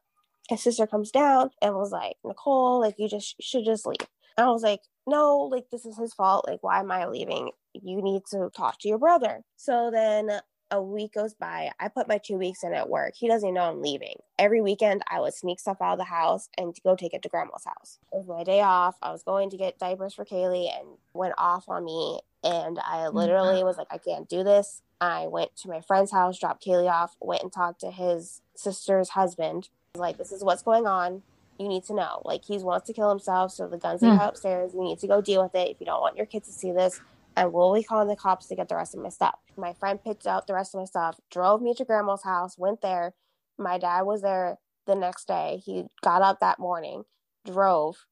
His 0.49 0.62
sister 0.62 0.87
comes 0.87 1.11
down 1.11 1.50
and 1.62 1.75
was 1.75 1.90
like, 1.90 2.16
Nicole, 2.25 2.80
like, 2.80 2.96
you 2.99 3.08
just 3.08 3.42
should 3.42 3.64
just 3.64 3.87
leave. 3.87 3.96
I 4.38 4.50
was 4.50 4.62
like, 4.62 4.81
no, 5.07 5.38
like, 5.38 5.71
this 5.71 5.87
is 5.87 5.97
his 5.97 6.12
fault. 6.12 6.47
Like, 6.47 6.62
why 6.62 6.81
am 6.81 6.90
I 6.90 7.07
leaving? 7.07 7.50
You 7.73 8.02
need 8.02 8.23
to 8.33 8.50
talk 8.55 8.78
to 8.81 8.88
your 8.88 8.99
brother. 8.99 9.43
So 9.57 9.90
then 9.90 10.31
a 10.71 10.83
week 10.83 11.14
goes 11.14 11.33
by. 11.33 11.71
I 11.78 11.88
put 11.88 12.09
my 12.09 12.19
two 12.19 12.37
weeks 12.37 12.64
in 12.64 12.75
at 12.75 12.88
work. 12.88 13.14
He 13.16 13.28
doesn't 13.28 13.47
even 13.47 13.55
know 13.55 13.71
I'm 13.71 13.81
leaving. 13.81 14.16
Every 14.38 14.61
weekend, 14.61 15.02
I 15.09 15.21
would 15.21 15.33
sneak 15.33 15.61
stuff 15.61 15.76
out 15.81 15.93
of 15.93 15.99
the 15.99 16.05
house 16.05 16.49
and 16.59 16.75
go 16.83 16.97
take 16.97 17.14
it 17.14 17.23
to 17.23 17.28
grandma's 17.28 17.64
house. 17.64 17.99
It 18.12 18.16
was 18.16 18.26
my 18.26 18.43
day 18.43 18.61
off. 18.61 18.97
I 19.00 19.12
was 19.12 19.23
going 19.23 19.50
to 19.50 19.57
get 19.57 19.78
diapers 19.78 20.14
for 20.14 20.25
Kaylee 20.25 20.69
and 20.76 20.88
went 21.14 21.35
off 21.38 21.69
on 21.69 21.85
me. 21.85 22.21
And 22.43 22.78
I 22.85 23.09
literally 23.09 23.64
was 23.64 23.76
like, 23.76 23.88
I 23.90 23.99
can't 23.99 24.28
do 24.28 24.43
this. 24.45 24.83
I 25.00 25.26
went 25.26 25.55
to 25.59 25.69
my 25.69 25.81
friend's 25.81 26.12
house, 26.12 26.38
dropped 26.38 26.64
Kaylee 26.64 26.90
off, 26.90 27.16
went 27.21 27.43
and 27.43 27.52
talked 27.52 27.81
to 27.83 27.90
his 27.90 28.40
sister's 28.55 29.11
husband. 29.11 29.69
Like, 29.95 30.19
this 30.19 30.33
is 30.33 30.43
what's 30.43 30.62
going 30.62 30.87
on. 30.87 31.23
You 31.58 31.68
need 31.68 31.84
to 31.84 31.94
know. 31.94 32.22
Like, 32.25 32.44
he 32.44 32.58
wants 32.58 32.86
to 32.86 32.92
kill 32.92 33.10
himself. 33.10 33.52
So 33.52 33.66
the 33.66 33.78
guns 33.78 34.02
mm. 34.02 34.18
are 34.18 34.28
upstairs. 34.28 34.72
You 34.75 34.82
need 34.82 34.98
to 35.00 35.06
go 35.06 35.20
deal 35.20 35.42
with 35.42 35.54
it. 35.54 35.70
If 35.70 35.80
you 35.80 35.86
don't 35.86 36.00
want 36.00 36.16
your 36.16 36.26
kids 36.26 36.48
to 36.48 36.52
see 36.52 36.72
this, 36.72 37.00
I 37.36 37.46
will 37.46 37.75
be 37.75 37.82
calling 37.82 38.08
the 38.08 38.16
cops 38.16 38.46
to 38.46 38.56
get 38.56 38.68
the 38.68 38.76
rest 38.76 38.94
of 38.94 39.02
my 39.02 39.10
stuff. 39.10 39.38
My 39.56 39.75
friend 39.75 40.02
picked 40.02 40.26
up 40.26 40.46
the 40.46 40.54
rest 40.54 40.75
of 40.75 40.80
my 40.80 40.86
stuff, 40.86 41.20
drove 41.30 41.60
me 41.60 41.75
to 41.75 41.84
grandma's 41.84 42.25
house, 42.25 42.56
went 42.56 42.80
there. 42.80 43.12
My 43.58 43.78
dad 43.78 44.02
was 44.02 44.22
there 44.22 44.56
the 44.86 44.94
next 44.94 45.28
day. 45.28 45.60
He 45.64 45.84
got 46.02 46.22
up 46.22 46.40
that 46.40 46.58
morning, 46.58 47.04
drove. 47.44 48.06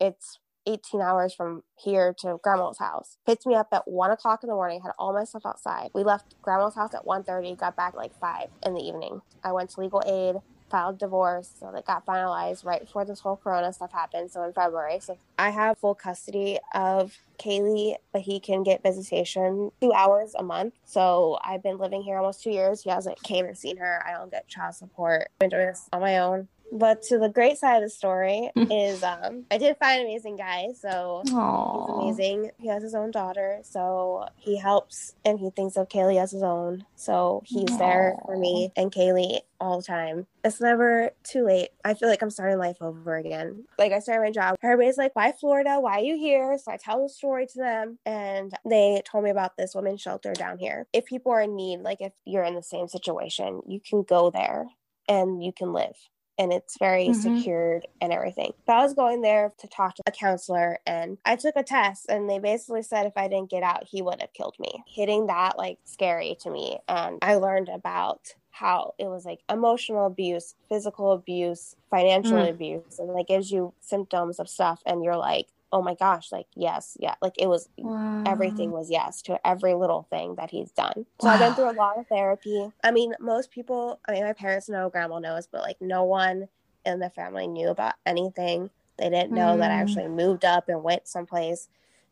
It's 0.00 0.38
18 0.66 1.00
hours 1.00 1.34
from 1.34 1.62
here 1.76 2.14
to 2.20 2.38
grandma's 2.42 2.78
house. 2.78 3.16
Picked 3.26 3.46
me 3.46 3.54
up 3.54 3.68
at 3.72 3.88
one 3.88 4.10
o'clock 4.12 4.44
in 4.44 4.48
the 4.48 4.54
morning, 4.54 4.80
had 4.80 4.92
all 4.98 5.12
my 5.12 5.24
stuff 5.24 5.46
outside. 5.46 5.90
We 5.94 6.04
left 6.04 6.36
grandma's 6.42 6.74
house 6.74 6.94
at 6.94 7.04
1.30, 7.04 7.58
got 7.58 7.74
back 7.74 7.94
like 7.94 8.14
five 8.14 8.48
in 8.64 8.74
the 8.74 8.80
evening. 8.80 9.22
I 9.42 9.52
went 9.52 9.70
to 9.70 9.80
legal 9.80 10.02
aid, 10.06 10.36
filed 10.70 10.98
divorce, 10.98 11.50
so 11.58 11.70
that 11.72 11.86
got 11.86 12.06
finalized 12.06 12.64
right 12.64 12.80
before 12.80 13.04
this 13.04 13.20
whole 13.20 13.36
corona 13.36 13.72
stuff 13.72 13.92
happened. 13.92 14.30
So 14.30 14.42
in 14.42 14.52
February. 14.52 15.00
So 15.00 15.16
I 15.38 15.50
have 15.50 15.78
full 15.78 15.94
custody 15.94 16.58
of 16.74 17.16
Kaylee, 17.38 17.96
but 18.12 18.22
he 18.22 18.40
can 18.40 18.62
get 18.62 18.82
visitation 18.82 19.70
two 19.80 19.92
hours 19.92 20.34
a 20.38 20.42
month. 20.42 20.74
So 20.84 21.38
I've 21.44 21.62
been 21.62 21.78
living 21.78 22.02
here 22.02 22.16
almost 22.18 22.42
two 22.42 22.50
years. 22.50 22.82
He 22.82 22.90
hasn't 22.90 23.22
came 23.22 23.46
and 23.46 23.56
seen 23.56 23.76
her. 23.78 24.02
I 24.06 24.12
don't 24.12 24.30
get 24.30 24.48
child 24.48 24.74
support. 24.74 25.28
I'm 25.40 25.48
doing 25.48 25.66
this 25.66 25.88
on 25.92 26.00
my 26.00 26.18
own. 26.18 26.48
But 26.72 27.02
to 27.04 27.18
the 27.18 27.28
great 27.28 27.58
side 27.58 27.76
of 27.76 27.82
the 27.82 27.90
story 27.90 28.50
is 28.56 29.02
um, 29.02 29.44
I 29.50 29.58
did 29.58 29.76
find 29.78 30.00
an 30.00 30.06
amazing 30.06 30.36
guy. 30.36 30.68
So 30.78 31.22
Aww. 31.26 32.06
he's 32.06 32.18
amazing. 32.18 32.50
He 32.58 32.68
has 32.68 32.82
his 32.82 32.94
own 32.94 33.10
daughter. 33.10 33.60
So 33.62 34.26
he 34.36 34.58
helps 34.58 35.14
and 35.24 35.38
he 35.38 35.50
thinks 35.50 35.76
of 35.76 35.88
Kaylee 35.88 36.20
as 36.20 36.32
his 36.32 36.42
own. 36.42 36.84
So 36.96 37.42
he's 37.46 37.70
Aww. 37.70 37.78
there 37.78 38.16
for 38.24 38.36
me 38.36 38.70
and 38.76 38.92
Kaylee 38.92 39.40
all 39.60 39.78
the 39.78 39.84
time. 39.84 40.26
It's 40.44 40.60
never 40.60 41.10
too 41.24 41.44
late. 41.44 41.70
I 41.84 41.94
feel 41.94 42.08
like 42.08 42.22
I'm 42.22 42.30
starting 42.30 42.58
life 42.58 42.76
over 42.80 43.16
again. 43.16 43.64
Like 43.78 43.92
I 43.92 43.98
started 43.98 44.22
my 44.22 44.30
job. 44.30 44.56
Everybody's 44.62 44.98
like, 44.98 45.16
why 45.16 45.32
Florida? 45.32 45.80
Why 45.80 45.98
are 45.98 46.04
you 46.04 46.16
here? 46.16 46.56
So 46.58 46.70
I 46.70 46.76
tell 46.76 47.02
the 47.02 47.08
story 47.08 47.46
to 47.46 47.58
them 47.58 47.98
and 48.06 48.52
they 48.68 49.02
told 49.04 49.24
me 49.24 49.30
about 49.30 49.56
this 49.56 49.74
women's 49.74 50.00
shelter 50.00 50.32
down 50.32 50.58
here. 50.58 50.86
If 50.92 51.06
people 51.06 51.32
are 51.32 51.42
in 51.42 51.56
need, 51.56 51.80
like 51.80 52.00
if 52.00 52.12
you're 52.24 52.44
in 52.44 52.54
the 52.54 52.62
same 52.62 52.88
situation, 52.88 53.62
you 53.66 53.80
can 53.80 54.02
go 54.02 54.30
there 54.30 54.66
and 55.08 55.42
you 55.42 55.52
can 55.52 55.72
live 55.72 55.96
and 56.38 56.52
it's 56.52 56.78
very 56.78 57.08
mm-hmm. 57.08 57.36
secured 57.36 57.86
and 58.00 58.12
everything. 58.12 58.52
But 58.66 58.76
I 58.76 58.82
was 58.82 58.94
going 58.94 59.22
there 59.22 59.52
to 59.58 59.68
talk 59.68 59.96
to 59.96 60.02
a 60.06 60.12
counselor 60.12 60.78
and 60.86 61.18
I 61.24 61.36
took 61.36 61.56
a 61.56 61.62
test 61.62 62.06
and 62.08 62.30
they 62.30 62.38
basically 62.38 62.82
said 62.82 63.06
if 63.06 63.16
I 63.16 63.28
didn't 63.28 63.50
get 63.50 63.62
out, 63.62 63.84
he 63.90 64.02
would 64.02 64.20
have 64.20 64.32
killed 64.32 64.56
me. 64.58 64.82
Hitting 64.86 65.26
that 65.26 65.58
like 65.58 65.78
scary 65.84 66.36
to 66.42 66.50
me. 66.50 66.78
And 66.88 67.18
I 67.22 67.34
learned 67.34 67.68
about 67.68 68.34
how 68.50 68.94
it 68.98 69.06
was 69.06 69.24
like 69.24 69.40
emotional 69.50 70.06
abuse, 70.06 70.54
physical 70.68 71.12
abuse, 71.12 71.76
financial 71.90 72.38
mm. 72.38 72.50
abuse, 72.50 72.98
and 72.98 73.08
like 73.08 73.28
gives 73.28 73.50
you 73.50 73.72
symptoms 73.80 74.40
of 74.40 74.48
stuff 74.48 74.82
and 74.86 75.04
you're 75.04 75.16
like, 75.16 75.46
oh 75.72 75.82
my 75.82 75.94
gosh, 75.94 76.32
like, 76.32 76.46
yes, 76.54 76.96
yeah. 76.98 77.14
Like 77.20 77.34
it 77.38 77.46
was, 77.46 77.68
wow. 77.76 78.24
everything 78.26 78.70
was 78.70 78.90
yes 78.90 79.22
to 79.22 79.46
every 79.46 79.74
little 79.74 80.06
thing 80.10 80.34
that 80.36 80.50
he's 80.50 80.70
done. 80.72 81.06
So 81.20 81.28
wow. 81.28 81.34
I've 81.34 81.40
been 81.40 81.54
through 81.54 81.70
a 81.70 81.72
lot 81.72 81.98
of 81.98 82.06
therapy. 82.06 82.70
I 82.82 82.90
mean, 82.90 83.14
most 83.20 83.50
people, 83.50 84.00
I 84.08 84.12
mean, 84.12 84.24
my 84.24 84.32
parents 84.32 84.68
know, 84.68 84.88
grandma 84.88 85.18
knows, 85.18 85.46
but 85.46 85.62
like 85.62 85.76
no 85.80 86.04
one 86.04 86.48
in 86.84 87.00
the 87.00 87.10
family 87.10 87.46
knew 87.46 87.68
about 87.68 87.94
anything. 88.06 88.70
They 88.98 89.10
didn't 89.10 89.32
know 89.32 89.54
mm. 89.54 89.58
that 89.58 89.70
I 89.70 89.76
hmm. 89.76 89.82
actually 89.82 90.08
moved 90.08 90.44
up 90.44 90.68
and 90.68 90.82
went 90.82 91.06
someplace. 91.06 91.68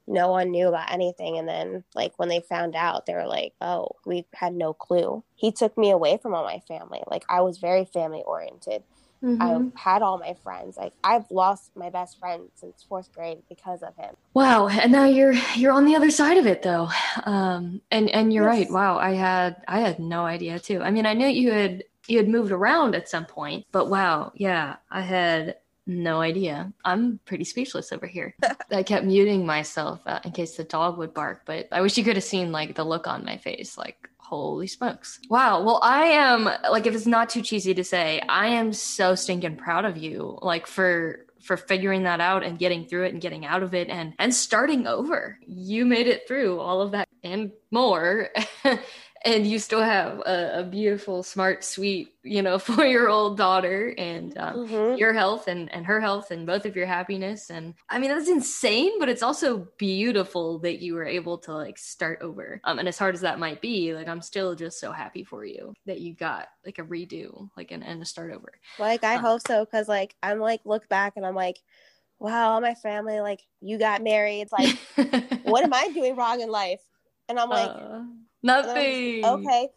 No 0.07 0.31
one 0.31 0.53
knew 0.53 0.69
about 0.69 0.93
anything. 0.93 1.37
And 1.37 1.49
then, 1.49 1.83
like, 1.97 2.17
when 2.17 2.29
they 2.29 2.39
found 2.39 2.77
out, 2.77 3.07
they 3.07 3.15
were 3.15 3.27
like, 3.27 3.55
oh, 3.61 3.89
we 4.05 4.25
had 4.35 4.55
no 4.55 4.73
clue. 4.73 5.25
He 5.35 5.51
took 5.51 5.77
me 5.77 5.91
away 5.91 6.17
from 6.17 6.33
all 6.33 6.45
my 6.45 6.61
family. 6.61 7.03
Like, 7.11 7.25
I 7.29 7.41
was 7.41 7.59
very 7.59 7.85
family 7.85 8.23
oriented. 8.25 8.85
Mm-hmm. 9.23 9.43
I've 9.43 9.75
had 9.75 10.03
all 10.03 10.19
my 10.19 10.35
friends. 10.43 10.77
Like 10.77 10.93
I've 11.03 11.31
lost 11.31 11.71
my 11.75 11.91
best 11.91 12.19
friend 12.19 12.49
since 12.55 12.85
fourth 12.89 13.13
grade 13.13 13.43
because 13.49 13.83
of 13.83 13.97
him. 13.97 14.15
Wow. 14.35 14.69
And 14.69 14.93
now 14.93 15.05
you're 15.05 15.33
you're 15.57 15.73
on 15.73 15.85
the 15.87 15.97
other 15.97 16.11
side 16.11 16.39
of 16.39 16.47
it 16.47 16.63
though. 16.63 16.89
Um 17.25 17.81
and 17.91 18.11
and 18.11 18.33
you're 18.33 18.49
yes. 18.49 18.59
right. 18.59 18.71
Wow. 18.71 18.99
I 18.99 19.13
had 19.13 19.63
I 19.67 19.81
had 19.81 19.99
no 19.99 20.25
idea 20.27 20.59
too. 20.59 20.83
I 20.83 20.91
mean, 20.91 21.07
I 21.07 21.15
knew 21.15 21.27
you 21.27 21.51
had 21.51 21.85
you 22.09 22.19
had 22.19 22.29
moved 22.29 22.53
around 22.53 22.95
at 22.95 23.09
some 23.09 23.27
point, 23.27 23.67
but 23.73 23.89
wow, 23.89 24.33
yeah, 24.35 24.77
I 24.91 25.01
had 25.01 25.57
no 25.87 26.21
idea. 26.21 26.73
I'm 26.85 27.21
pretty 27.25 27.45
speechless 27.45 27.93
over 27.93 28.07
here. 28.07 28.35
I 28.71 28.83
kept 28.83 29.05
muting 29.05 29.47
myself 29.47 30.01
uh, 30.07 30.21
in 30.25 30.33
case 30.33 30.57
the 30.57 30.65
dog 30.65 30.99
would 30.99 31.15
bark, 31.15 31.43
but 31.47 31.69
I 31.71 31.81
wish 31.81 31.97
you 31.97 32.05
could 32.05 32.17
have 32.17 32.25
seen 32.25 32.53
like 32.53 32.75
the 32.75 32.85
look 32.85 33.07
on 33.07 33.25
my 33.25 33.37
face. 33.37 33.79
Like 33.79 34.09
holy 34.29 34.67
smokes. 34.67 35.21
Wow. 35.31 35.63
Well, 35.63 35.81
I 35.83 36.07
am 36.07 36.45
like, 36.71 36.87
if 36.87 36.95
it's 36.95 37.07
not 37.07 37.31
too 37.31 37.43
cheesy 37.43 37.75
to 37.75 37.85
say, 37.85 38.21
I 38.29 38.49
am 38.49 38.73
so 38.73 39.15
stinking 39.15 39.57
proud 39.57 39.85
of 39.85 39.97
you, 39.97 40.39
like 40.43 40.67
for 40.67 41.27
for 41.43 41.57
figuring 41.57 42.03
that 42.03 42.21
out 42.21 42.43
and 42.43 42.59
getting 42.59 42.87
through 42.87 43.05
it 43.05 43.13
and 43.13 43.23
getting 43.23 43.47
out 43.47 43.63
of 43.63 43.73
it 43.73 43.89
and 43.89 44.15
and 44.19 44.35
starting 44.35 44.87
over. 44.87 45.39
You 45.47 45.87
made 45.87 46.09
it 46.09 46.27
through 46.27 46.59
all 46.59 46.81
of 46.83 46.91
that 46.91 47.09
and 47.23 47.53
more. 47.71 48.31
and 49.25 49.47
you 49.47 49.59
still 49.59 49.83
have 49.83 50.21
a, 50.21 50.61
a, 50.61 50.65
beautiful, 50.65 51.23
smart, 51.23 51.65
sweet, 51.65 52.15
you 52.23 52.43
know, 52.43 52.59
four 52.61 52.85
year 52.85 53.09
old 53.09 53.37
daughter, 53.37 53.95
and 53.97 54.37
um, 54.39 54.69
mm-hmm. 54.69 54.97
your 54.97 55.13
health 55.13 55.49
and, 55.49 55.73
and 55.73 55.87
her 55.87 56.01
health, 56.01 56.31
and 56.31 56.47
both 56.47 56.67
of 56.67 56.77
your 56.77 56.87
happiness. 56.87 57.51
And 57.51 57.75
I 57.89 57.99
mean, 57.99 58.11
that's 58.11 58.29
insane, 58.29 58.99
but 58.99 59.09
it's 59.09 59.23
also 59.23 59.69
beautiful 59.79 60.59
that 60.61 60.81
you 60.81 60.95
were 60.95 61.05
able 61.05 61.39
to 61.39 61.55
like 61.55 61.79
start 61.79 62.21
over. 62.23 62.61
Um, 62.65 62.79
and 62.79 62.89
as 62.89 62.99
hard 62.99 63.15
as 63.15 63.23
that 63.23 63.39
might 63.39 63.61
be, 63.61 63.95
like, 63.95 64.09
I'm 64.09 64.23
still 64.23 64.55
just 64.55 64.79
so 64.79 64.93
happy 64.93 65.25
for 65.25 65.45
you 65.45 65.73
that 65.87 66.01
you 66.01 66.15
got 66.15 66.49
like 66.65 66.79
a 66.79 66.83
redo, 66.83 67.49
like, 67.57 67.71
and, 67.71 67.85
and 67.85 68.03
a 68.03 68.05
start 68.05 68.33
over. 68.33 68.53
Like, 68.79 69.05
I 69.05 69.17
um, 69.17 69.23
hope 69.23 69.41
so, 69.47 69.65
because 69.65 69.89
like, 69.89 70.15
I'm 70.23 70.41
like, 70.41 70.61
look 70.65 70.89
back 70.89 71.15
and 71.17 71.25
I'm 71.25 71.35
like, 71.35 71.59
wow, 72.19 72.61
my 72.61 72.75
family, 72.75 73.21
like, 73.21 73.43
you 73.61 73.79
got 73.79 74.03
married. 74.03 74.43
It's 74.43 74.53
like, 74.53 75.43
what 75.45 75.65
am 75.65 75.73
I 75.73 75.89
doing 75.89 76.17
wrong 76.17 76.41
in 76.41 76.51
life? 76.51 76.81
And 77.29 77.41
I'm 77.41 77.49
like, 77.51 77.71
uh 77.71 78.03
Nothing. 78.47 79.25
okay. 79.25 79.69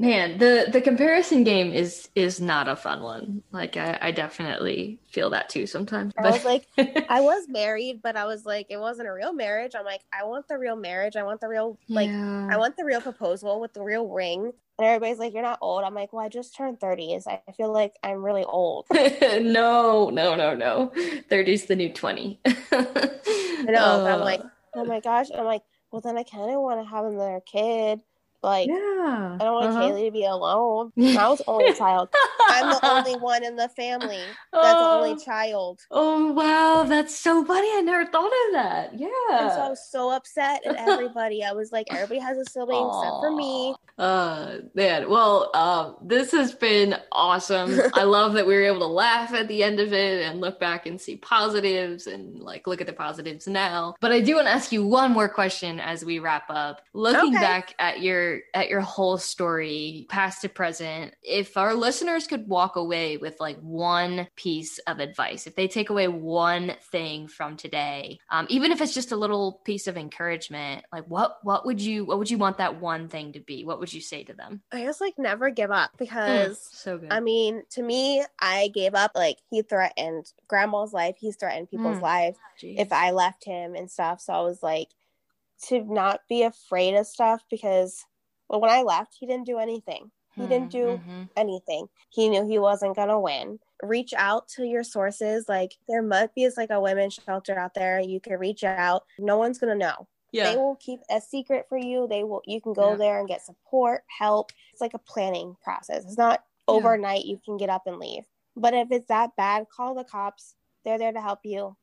Man, 0.00 0.38
the 0.38 0.68
the 0.70 0.80
comparison 0.80 1.42
game 1.42 1.72
is 1.72 2.08
is 2.14 2.40
not 2.40 2.68
a 2.68 2.76
fun 2.76 3.02
one. 3.02 3.42
Like 3.50 3.76
I, 3.76 3.98
I 4.00 4.10
definitely 4.12 5.00
feel 5.10 5.28
that 5.30 5.48
too 5.48 5.66
sometimes. 5.66 6.12
I 6.16 6.30
was 6.30 6.44
like, 6.44 6.68
I 7.08 7.20
was 7.20 7.48
married, 7.48 8.00
but 8.00 8.16
I 8.16 8.24
was 8.24 8.46
like, 8.46 8.66
it 8.70 8.76
wasn't 8.78 9.08
a 9.08 9.12
real 9.12 9.32
marriage. 9.32 9.72
I'm 9.76 9.84
like, 9.84 10.02
I 10.12 10.22
want 10.22 10.46
the 10.46 10.56
real 10.56 10.76
marriage. 10.76 11.16
I 11.16 11.24
want 11.24 11.40
the 11.40 11.48
real 11.48 11.80
like, 11.88 12.10
yeah. 12.10 12.48
I 12.48 12.56
want 12.58 12.76
the 12.76 12.84
real 12.84 13.00
proposal 13.00 13.60
with 13.60 13.72
the 13.74 13.82
real 13.82 14.06
ring. 14.06 14.52
And 14.78 14.86
everybody's 14.86 15.18
like, 15.18 15.34
you're 15.34 15.42
not 15.42 15.58
old. 15.60 15.82
I'm 15.82 15.94
like, 15.94 16.12
well, 16.12 16.24
I 16.24 16.28
just 16.28 16.54
turned 16.54 16.78
30. 16.78 17.18
So 17.18 17.32
I 17.32 17.52
feel 17.52 17.72
like 17.72 17.94
I'm 18.04 18.24
really 18.24 18.44
old. 18.44 18.86
no, 18.92 20.10
no, 20.10 20.36
no, 20.36 20.54
no. 20.54 20.92
30's 21.28 21.64
the 21.66 21.74
new 21.74 21.92
20. 21.92 22.38
I 22.46 23.64
know. 23.66 23.82
Uh, 23.82 24.14
I'm 24.14 24.20
like, 24.20 24.42
oh 24.74 24.84
my 24.84 25.00
gosh. 25.00 25.26
I'm 25.36 25.44
like, 25.44 25.62
well, 25.90 26.00
then 26.00 26.18
I 26.18 26.22
kind 26.22 26.50
of 26.50 26.60
want 26.60 26.80
to 26.80 26.88
have 26.88 27.04
another 27.04 27.40
kid. 27.44 28.00
Like, 28.40 28.68
yeah. 28.68 29.36
I 29.40 29.44
don't 29.44 29.54
want 29.54 29.66
uh-huh. 29.70 29.80
Kaylee 29.82 30.06
to 30.06 30.12
be 30.12 30.24
alone. 30.24 30.92
I 30.98 31.28
was 31.28 31.42
only 31.48 31.72
child. 31.74 32.08
I'm 32.48 32.70
the 32.70 32.80
only 32.88 33.16
one 33.16 33.44
in 33.44 33.56
the 33.56 33.68
family 33.70 34.22
that's 34.52 34.78
oh. 34.78 34.98
only 35.02 35.24
child. 35.24 35.80
Oh 35.90 36.32
wow, 36.32 36.84
that's 36.84 37.18
so 37.18 37.44
funny. 37.44 37.68
I 37.72 37.80
never 37.80 38.08
thought 38.08 38.26
of 38.26 38.52
that. 38.52 38.90
Yeah. 38.96 39.08
And 39.32 39.50
so 39.52 39.60
I 39.60 39.68
was 39.68 39.90
so 39.90 40.10
upset 40.10 40.64
at 40.64 40.76
everybody. 40.76 41.42
I 41.42 41.52
was 41.52 41.72
like, 41.72 41.88
everybody 41.90 42.20
has 42.20 42.38
a 42.38 42.44
sibling 42.44 42.78
Aww. 42.78 43.02
except 43.02 43.16
for 43.20 43.34
me. 43.34 43.74
Uh 43.98 44.58
man, 44.74 45.10
well, 45.10 45.50
uh, 45.54 45.92
this 46.02 46.30
has 46.30 46.54
been 46.54 46.94
awesome. 47.10 47.80
I 47.94 48.02
love 48.04 48.34
that 48.34 48.46
we 48.46 48.54
were 48.54 48.62
able 48.62 48.80
to 48.80 48.86
laugh 48.86 49.34
at 49.34 49.48
the 49.48 49.64
end 49.64 49.80
of 49.80 49.92
it 49.92 50.22
and 50.22 50.40
look 50.40 50.60
back 50.60 50.86
and 50.86 51.00
see 51.00 51.16
positives 51.16 52.06
and 52.06 52.38
like 52.38 52.68
look 52.68 52.80
at 52.80 52.86
the 52.86 52.92
positives 52.92 53.48
now. 53.48 53.96
But 54.00 54.12
I 54.12 54.20
do 54.20 54.36
want 54.36 54.46
to 54.46 54.52
ask 54.52 54.70
you 54.70 54.86
one 54.86 55.12
more 55.12 55.28
question 55.28 55.80
as 55.80 56.04
we 56.04 56.20
wrap 56.20 56.44
up. 56.48 56.82
Looking 56.92 57.34
okay. 57.34 57.42
back 57.42 57.74
at 57.80 58.00
your 58.00 58.40
at 58.54 58.68
your 58.68 58.82
whole 58.82 59.18
story, 59.18 60.06
past 60.08 60.42
to 60.42 60.48
present, 60.48 61.14
if 61.22 61.56
our 61.56 61.74
listeners 61.74 62.28
could 62.28 62.46
walk 62.46 62.76
away 62.76 63.16
with 63.16 63.40
like 63.40 63.58
one 63.58 64.28
piece 64.36 64.78
of 64.78 65.00
advice, 65.00 65.48
if 65.48 65.56
they 65.56 65.66
take 65.66 65.90
away 65.90 66.06
one 66.06 66.74
thing 66.92 67.26
from 67.26 67.56
today, 67.56 68.20
um, 68.30 68.46
even 68.48 68.70
if 68.70 68.80
it's 68.80 68.94
just 68.94 69.10
a 69.10 69.16
little 69.16 69.60
piece 69.64 69.88
of 69.88 69.96
encouragement, 69.96 70.84
like 70.92 71.04
what 71.08 71.38
what 71.42 71.66
would 71.66 71.80
you 71.80 72.04
what 72.04 72.18
would 72.18 72.30
you 72.30 72.38
want 72.38 72.58
that 72.58 72.80
one 72.80 73.08
thing 73.08 73.32
to 73.32 73.40
be? 73.40 73.64
What 73.64 73.80
would 73.80 73.87
you 73.94 74.00
say 74.00 74.24
to 74.24 74.34
them? 74.34 74.62
I 74.72 74.84
just 74.84 75.00
like 75.00 75.14
never 75.18 75.50
give 75.50 75.70
up 75.70 75.92
because 75.98 76.58
mm, 76.58 76.76
so 76.76 76.98
good. 76.98 77.10
I 77.10 77.20
mean, 77.20 77.62
to 77.70 77.82
me, 77.82 78.24
I 78.40 78.68
gave 78.68 78.94
up. 78.94 79.12
Like 79.14 79.38
he 79.50 79.62
threatened 79.62 80.32
grandma's 80.48 80.92
life, 80.92 81.16
he's 81.18 81.36
threatened 81.36 81.70
people's 81.70 82.00
mm, 82.00 82.02
lives 82.02 82.38
geez. 82.58 82.78
if 82.78 82.92
I 82.92 83.10
left 83.12 83.44
him 83.44 83.74
and 83.74 83.90
stuff. 83.90 84.20
So 84.20 84.32
I 84.34 84.40
was 84.42 84.62
like 84.62 84.90
to 85.68 85.84
not 85.84 86.20
be 86.28 86.42
afraid 86.42 86.94
of 86.94 87.06
stuff 87.06 87.42
because 87.50 88.04
But 88.48 88.60
when 88.60 88.70
I 88.70 88.82
left, 88.82 89.16
he 89.18 89.26
didn't 89.26 89.46
do 89.46 89.58
anything. 89.58 90.10
He 90.36 90.46
didn't 90.46 90.70
do 90.72 91.00
Mm-hmm. 91.00 91.24
anything. 91.36 91.88
He 92.10 92.28
knew 92.28 92.46
he 92.46 92.58
wasn't 92.58 92.96
to 93.08 93.20
win. 93.20 93.60
Reach 93.82 94.14
out 94.14 94.48
to 94.56 94.64
your 94.64 94.84
sources. 94.84 95.48
Like 95.48 95.76
there 95.88 96.02
must 96.02 96.34
be 96.34 96.44
like 96.56 96.70
a 96.70 96.80
women's 96.80 97.14
shelter 97.14 97.58
out 97.58 97.74
there. 97.74 98.00
You 98.00 98.20
can 98.20 98.38
reach 98.38 98.64
out. 98.64 99.04
No 99.18 99.38
one's 99.38 99.58
to 99.72 99.78
know. 99.78 100.08
Yeah. 100.32 100.50
They 100.50 100.56
will 100.56 100.76
keep 100.76 101.00
a 101.10 101.20
secret 101.20 101.66
for 101.68 101.78
you. 101.78 102.06
They 102.08 102.22
will 102.24 102.42
you 102.46 102.60
can 102.60 102.72
go 102.74 102.90
Yeah. 102.90 102.96
there 102.96 103.18
and 103.20 103.28
get 103.28 103.42
support, 103.42 104.04
help. 104.06 104.52
It's 104.72 104.80
like 104.80 104.94
a 104.94 104.98
planning 104.98 105.56
process. 105.62 106.04
It's 106.04 106.18
not 106.18 106.44
Yeah. 106.68 106.74
overnight 106.74 107.24
you 107.24 107.38
can 107.44 107.56
get 107.56 107.70
up 107.70 107.86
and 107.86 107.98
leave. 107.98 108.26
But 108.56 108.74
if 108.74 108.90
it's 108.90 109.06
that 109.08 109.36
bad, 109.36 109.68
call 109.70 109.94
the 109.94 110.04
cops. 110.04 110.54
They're 110.84 110.98
there 110.98 111.12
to 111.12 111.20
help 111.20 111.40
you. 111.44 111.76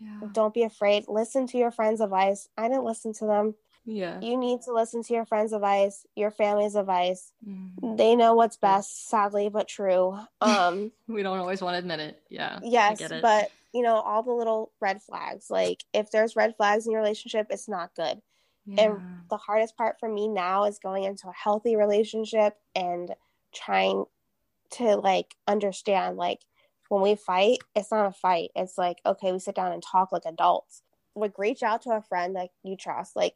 yeah. 0.00 0.20
Don't 0.32 0.52
be 0.52 0.64
afraid. 0.64 1.04
Listen 1.08 1.46
to 1.46 1.56
your 1.58 1.70
friends' 1.70 2.00
advice. 2.00 2.48
I 2.58 2.68
didn't 2.68 2.84
listen 2.84 3.12
to 3.14 3.26
them. 3.26 3.54
Yeah. 3.86 4.18
You 4.20 4.36
need 4.36 4.62
to 4.62 4.72
listen 4.72 5.02
to 5.04 5.14
your 5.14 5.24
friends' 5.24 5.52
advice, 5.52 6.04
your 6.16 6.30
family's 6.30 6.74
advice. 6.74 7.32
Mhm. 7.46 7.96
They 7.96 8.16
know 8.16 8.34
what's 8.34 8.56
best, 8.56 9.06
sadly 9.08 9.48
but 9.50 9.68
true. 9.68 10.18
Um 10.40 10.90
We 11.06 11.22
don't 11.22 11.38
always 11.38 11.62
want 11.62 11.74
to 11.74 11.78
admit 11.78 12.00
it. 12.00 12.22
Yeah. 12.28 12.58
I 12.62 12.66
yes, 12.66 12.98
get 12.98 13.12
it. 13.12 13.22
but 13.22 13.50
you 13.74 13.82
know, 13.82 13.96
all 13.96 14.22
the 14.22 14.32
little 14.32 14.72
red 14.80 15.02
flags. 15.02 15.50
Like 15.50 15.84
if 15.92 16.10
there's 16.10 16.36
red 16.36 16.56
flags 16.56 16.86
in 16.86 16.92
your 16.92 17.02
relationship, 17.02 17.48
it's 17.50 17.68
not 17.68 17.94
good. 17.94 18.22
yeah. 18.66 18.98
the 19.30 19.36
hardest 19.36 19.76
part 19.76 19.96
for 20.00 20.08
me 20.08 20.28
now 20.28 20.64
is 20.64 20.78
going 20.78 21.04
into 21.04 21.28
a 21.28 21.32
healthy 21.32 21.76
relationship 21.76 22.56
and 22.74 23.14
trying 23.52 24.04
to 24.70 24.96
like 24.96 25.36
understand 25.46 26.16
like 26.16 26.40
when 26.88 27.02
we 27.02 27.14
fight 27.14 27.58
it's 27.76 27.90
not 27.90 28.06
a 28.06 28.12
fight 28.12 28.50
it's 28.56 28.78
like 28.78 28.98
okay 29.06 29.30
we 29.32 29.38
sit 29.38 29.54
down 29.54 29.72
and 29.72 29.82
talk 29.82 30.10
like 30.10 30.24
adults 30.26 30.82
like 31.14 31.38
reach 31.38 31.62
out 31.62 31.82
to 31.82 31.90
a 31.90 32.02
friend 32.02 32.34
that 32.36 32.48
you 32.64 32.76
trust 32.76 33.14
like 33.14 33.34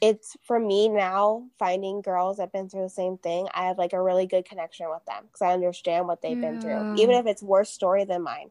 it's 0.00 0.36
for 0.42 0.58
me 0.58 0.88
now 0.88 1.44
finding 1.58 2.00
girls 2.02 2.38
that've 2.38 2.52
been 2.52 2.68
through 2.68 2.82
the 2.82 2.88
same 2.88 3.16
thing 3.18 3.46
i 3.54 3.66
have 3.66 3.78
like 3.78 3.92
a 3.92 4.02
really 4.02 4.26
good 4.26 4.44
connection 4.44 4.86
with 4.90 5.04
them 5.06 5.22
because 5.24 5.42
i 5.42 5.52
understand 5.52 6.08
what 6.08 6.20
they've 6.22 6.40
been 6.40 6.60
through 6.60 6.94
even 6.96 7.14
if 7.14 7.26
it's 7.26 7.42
worse 7.42 7.70
story 7.70 8.04
than 8.04 8.22
mine 8.22 8.50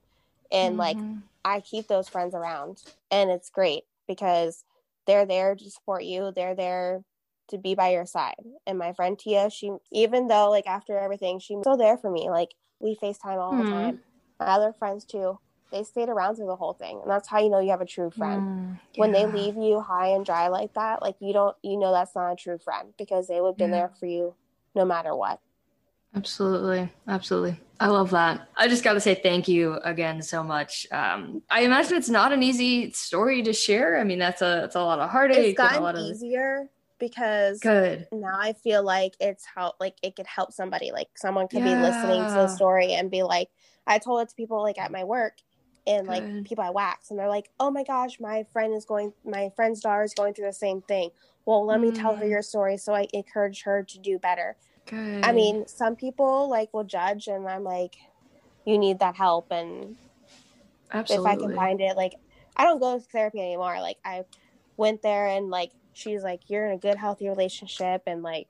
and 0.53 0.77
like 0.77 0.97
Mhm. 0.97 1.23
I 1.43 1.59
keep 1.59 1.87
those 1.87 2.07
friends 2.07 2.33
around 2.33 2.81
and 3.11 3.29
it's 3.29 3.49
great 3.49 3.83
because 4.07 4.63
they're 5.05 5.25
there 5.25 5.55
to 5.55 5.69
support 5.71 6.03
you. 6.05 6.31
They're 6.33 6.55
there 6.55 7.03
to 7.49 7.57
be 7.57 7.75
by 7.75 7.89
your 7.91 8.05
side. 8.05 8.35
And 8.65 8.77
my 8.77 8.93
friend 8.93 9.19
Tia, 9.19 9.49
she 9.49 9.71
even 9.91 10.27
though 10.27 10.49
like 10.49 10.67
after 10.67 10.97
everything, 10.97 11.39
she's 11.39 11.59
still 11.59 11.75
there 11.77 11.97
for 11.97 12.09
me. 12.09 12.29
Like 12.29 12.55
we 12.79 12.95
FaceTime 12.95 13.37
all 13.37 13.57
the 13.57 13.65
Mhm. 13.65 13.69
time. 13.69 13.99
My 14.39 14.45
other 14.47 14.71
friends 14.73 15.03
too. 15.03 15.39
They 15.71 15.83
stayed 15.83 16.09
around 16.09 16.35
through 16.35 16.47
the 16.47 16.55
whole 16.55 16.73
thing. 16.73 17.01
And 17.01 17.09
that's 17.09 17.27
how 17.27 17.39
you 17.39 17.49
know 17.49 17.59
you 17.59 17.71
have 17.71 17.81
a 17.81 17.85
true 17.85 18.11
friend. 18.11 18.43
Mm, 18.43 18.79
When 18.95 19.11
they 19.11 19.25
leave 19.25 19.55
you 19.57 19.81
high 19.81 20.09
and 20.09 20.25
dry 20.25 20.47
like 20.47 20.73
that, 20.75 21.01
like 21.01 21.15
you 21.19 21.33
don't 21.33 21.57
you 21.63 21.77
know 21.77 21.91
that's 21.91 22.15
not 22.15 22.31
a 22.31 22.35
true 22.35 22.59
friend 22.59 22.93
because 22.97 23.27
they 23.27 23.41
would 23.41 23.49
have 23.49 23.57
been 23.57 23.71
Yeah. 23.71 23.87
there 23.87 23.89
for 23.99 24.05
you 24.05 24.35
no 24.75 24.85
matter 24.85 25.15
what. 25.15 25.41
Absolutely. 26.15 26.91
Absolutely. 27.07 27.59
I 27.79 27.87
love 27.87 28.11
that. 28.11 28.47
I 28.55 28.67
just 28.67 28.83
got 28.83 28.93
to 28.93 28.99
say 28.99 29.15
thank 29.15 29.47
you 29.47 29.73
again 29.83 30.21
so 30.21 30.43
much. 30.43 30.85
Um, 30.91 31.41
I 31.49 31.61
imagine 31.61 31.97
it's 31.97 32.09
not 32.09 32.31
an 32.31 32.43
easy 32.43 32.91
story 32.91 33.41
to 33.43 33.51
share. 33.51 33.99
I 33.99 34.03
mean, 34.03 34.19
that's 34.19 34.41
a, 34.41 34.59
that's 34.61 34.75
a 34.75 34.83
lot 34.83 34.99
of 34.99 35.09
heartache. 35.09 35.37
It's 35.37 35.59
and 35.59 35.69
a 35.69 35.71
gotten 35.71 35.83
lot 35.83 35.95
of, 35.95 36.01
easier 36.01 36.69
because 36.99 37.59
Good. 37.59 38.07
now 38.11 38.37
I 38.39 38.53
feel 38.53 38.83
like 38.83 39.15
it's 39.19 39.43
help 39.55 39.75
like 39.79 39.95
it 40.03 40.15
could 40.15 40.27
help 40.27 40.53
somebody. 40.53 40.91
Like 40.91 41.09
someone 41.15 41.47
could 41.47 41.63
be 41.63 41.75
listening 41.75 42.27
to 42.27 42.33
the 42.33 42.47
story 42.47 42.93
and 42.93 43.09
be 43.11 43.23
like, 43.23 43.49
I 43.87 43.97
told 43.97 44.21
it 44.21 44.29
to 44.29 44.35
people 44.35 44.61
like 44.61 44.77
at 44.77 44.91
my 44.91 45.03
work 45.03 45.39
and 45.85 46.07
like 46.07 46.23
Good. 46.23 46.45
people 46.45 46.63
I 46.63 46.69
wax 46.69 47.09
and 47.09 47.19
they're 47.19 47.27
like, 47.27 47.49
Oh 47.59 47.71
my 47.71 47.83
gosh, 47.83 48.19
my 48.19 48.45
friend 48.53 48.73
is 48.73 48.85
going 48.85 49.13
my 49.25 49.51
friend's 49.55 49.81
daughter 49.81 50.03
is 50.03 50.13
going 50.13 50.35
through 50.35 50.45
the 50.45 50.53
same 50.53 50.81
thing. 50.83 51.09
Well, 51.45 51.65
let 51.65 51.81
me 51.81 51.91
tell 51.91 52.15
her 52.15 52.23
Mm. 52.25 52.29
your 52.29 52.41
story 52.41 52.77
so 52.77 52.93
I 52.93 53.07
encourage 53.11 53.63
her 53.63 53.83
to 53.83 53.99
do 53.99 54.17
better. 54.19 54.55
Good. 54.85 55.23
I 55.25 55.31
mean, 55.31 55.67
some 55.67 55.95
people 55.95 56.49
like 56.49 56.73
will 56.73 56.83
judge 56.83 57.27
and 57.27 57.47
I'm 57.47 57.63
like, 57.63 57.95
You 58.65 58.77
need 58.77 58.99
that 58.99 59.15
help 59.15 59.47
and 59.51 59.95
absolutely. 60.91 61.31
if 61.31 61.37
I 61.37 61.41
can 61.41 61.55
find 61.55 61.81
it. 61.81 61.95
Like, 61.97 62.13
I 62.55 62.65
don't 62.65 62.79
go 62.79 62.97
to 62.97 63.05
therapy 63.05 63.39
anymore. 63.39 63.81
Like, 63.81 63.97
I 64.05 64.23
went 64.77 65.01
there 65.01 65.27
and 65.27 65.49
like 65.49 65.71
she's 65.93 66.23
like, 66.23 66.41
you're 66.47 66.65
in 66.67 66.73
a 66.73 66.77
good, 66.77 66.95
healthy 66.97 67.27
relationship, 67.29 68.03
and 68.07 68.23
like, 68.23 68.47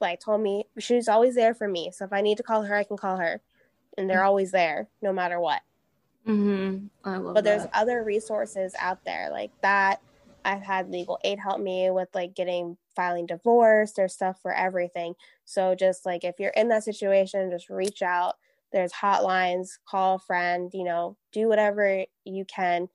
like 0.00 0.20
told 0.20 0.40
me 0.40 0.64
she's 0.78 1.08
always 1.08 1.34
there 1.34 1.54
for 1.54 1.68
me. 1.68 1.90
So 1.92 2.04
if 2.04 2.12
I 2.12 2.20
need 2.22 2.36
to 2.38 2.42
call 2.42 2.62
her, 2.62 2.74
I 2.74 2.84
can 2.84 2.96
call 2.96 3.16
her, 3.18 3.40
and 3.96 4.08
they're 4.08 4.24
always 4.24 4.50
there 4.50 4.88
no 5.02 5.12
matter 5.12 5.38
what. 5.40 5.62
Mhm. 6.26 6.90
I 7.04 7.16
love 7.18 7.34
But 7.34 7.44
there's 7.44 7.66
other 7.72 8.02
resources 8.02 8.74
out 8.78 9.04
there 9.04 9.30
like 9.30 9.52
that. 9.62 10.00
I've 10.46 10.62
had 10.62 10.90
legal 10.90 11.20
aid 11.24 11.40
help 11.40 11.60
me 11.60 11.90
with 11.90 12.10
like 12.14 12.34
getting 12.36 12.78
filing 12.96 13.26
divorce. 13.26 13.92
There's 13.94 14.14
stuff 14.14 14.40
for 14.42 14.54
everything. 14.54 15.16
So 15.44 15.74
just 15.76 16.06
like 16.06 16.24
if 16.24 16.36
you're 16.40 16.52
in 16.52 16.68
that 16.70 16.84
situation, 16.84 17.50
just 17.50 17.70
reach 17.70 18.02
out. 18.02 18.36
There's 18.72 18.92
hotlines, 18.94 19.70
call 19.88 20.16
a 20.16 20.20
friend, 20.20 20.70
you 20.74 20.84
know, 20.84 21.18
do 21.32 21.48
whatever 21.48 22.06
you 22.24 22.46
can 22.46 22.88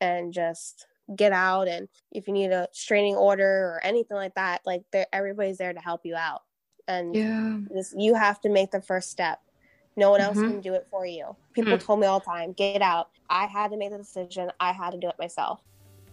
and 0.00 0.32
just 0.32 0.86
get 1.16 1.32
out 1.32 1.68
and 1.68 1.88
if 2.12 2.26
you 2.26 2.32
need 2.32 2.50
a 2.50 2.68
straining 2.72 3.14
order 3.16 3.44
or 3.74 3.80
anything 3.84 4.16
like 4.16 4.34
that, 4.34 4.62
like 4.64 4.84
there 4.92 5.06
everybody's 5.12 5.58
there 5.58 5.72
to 5.72 5.80
help 5.80 6.02
you 6.04 6.16
out. 6.16 6.42
And 6.88 7.20
Yeah. 7.20 7.60
this, 7.70 7.94
you 7.96 8.14
have 8.14 8.40
to 8.42 8.48
make 8.48 8.70
the 8.70 8.80
first 8.82 9.10
step. 9.10 9.40
No 9.96 10.10
one 10.10 10.20
else 10.20 10.42
Mhm. 10.42 10.42
can 10.42 10.60
do 10.60 10.74
it 10.74 10.86
for 10.90 11.06
you. 11.06 11.36
People 11.52 11.78
Hmm. 11.78 11.78
told 11.78 12.00
me 12.00 12.06
all 12.06 12.20
the 12.20 12.24
time, 12.26 12.52
get 12.52 12.82
out. 12.82 13.10
I 13.28 13.46
had 13.46 13.70
to 13.72 13.76
make 13.76 13.90
the 13.90 13.98
decision. 13.98 14.50
I 14.60 14.72
had 14.72 14.90
to 14.92 14.98
do 14.98 15.08
it 15.08 15.16
myself. 15.18 15.62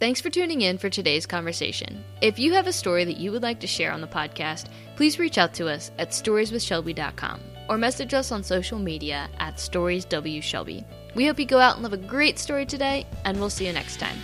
Thanks 0.01 0.19
for 0.19 0.31
tuning 0.31 0.61
in 0.61 0.79
for 0.79 0.89
today's 0.89 1.27
conversation. 1.27 2.03
If 2.21 2.39
you 2.39 2.53
have 2.53 2.65
a 2.65 2.73
story 2.73 3.03
that 3.03 3.17
you 3.17 3.31
would 3.31 3.43
like 3.43 3.59
to 3.59 3.67
share 3.67 3.91
on 3.91 4.01
the 4.01 4.07
podcast, 4.07 4.65
please 4.95 5.19
reach 5.19 5.37
out 5.37 5.53
to 5.53 5.67
us 5.69 5.91
at 5.99 6.09
storieswithshelby.com 6.09 7.39
or 7.69 7.77
message 7.77 8.15
us 8.15 8.31
on 8.31 8.43
social 8.43 8.79
media 8.79 9.29
at 9.37 9.57
storieswshelby. 9.57 10.83
We 11.13 11.27
hope 11.27 11.37
you 11.37 11.45
go 11.45 11.59
out 11.59 11.75
and 11.75 11.83
live 11.83 11.93
a 11.93 11.97
great 11.97 12.39
story 12.39 12.65
today, 12.65 13.05
and 13.25 13.39
we'll 13.39 13.51
see 13.51 13.67
you 13.67 13.73
next 13.73 13.99
time. 13.99 14.17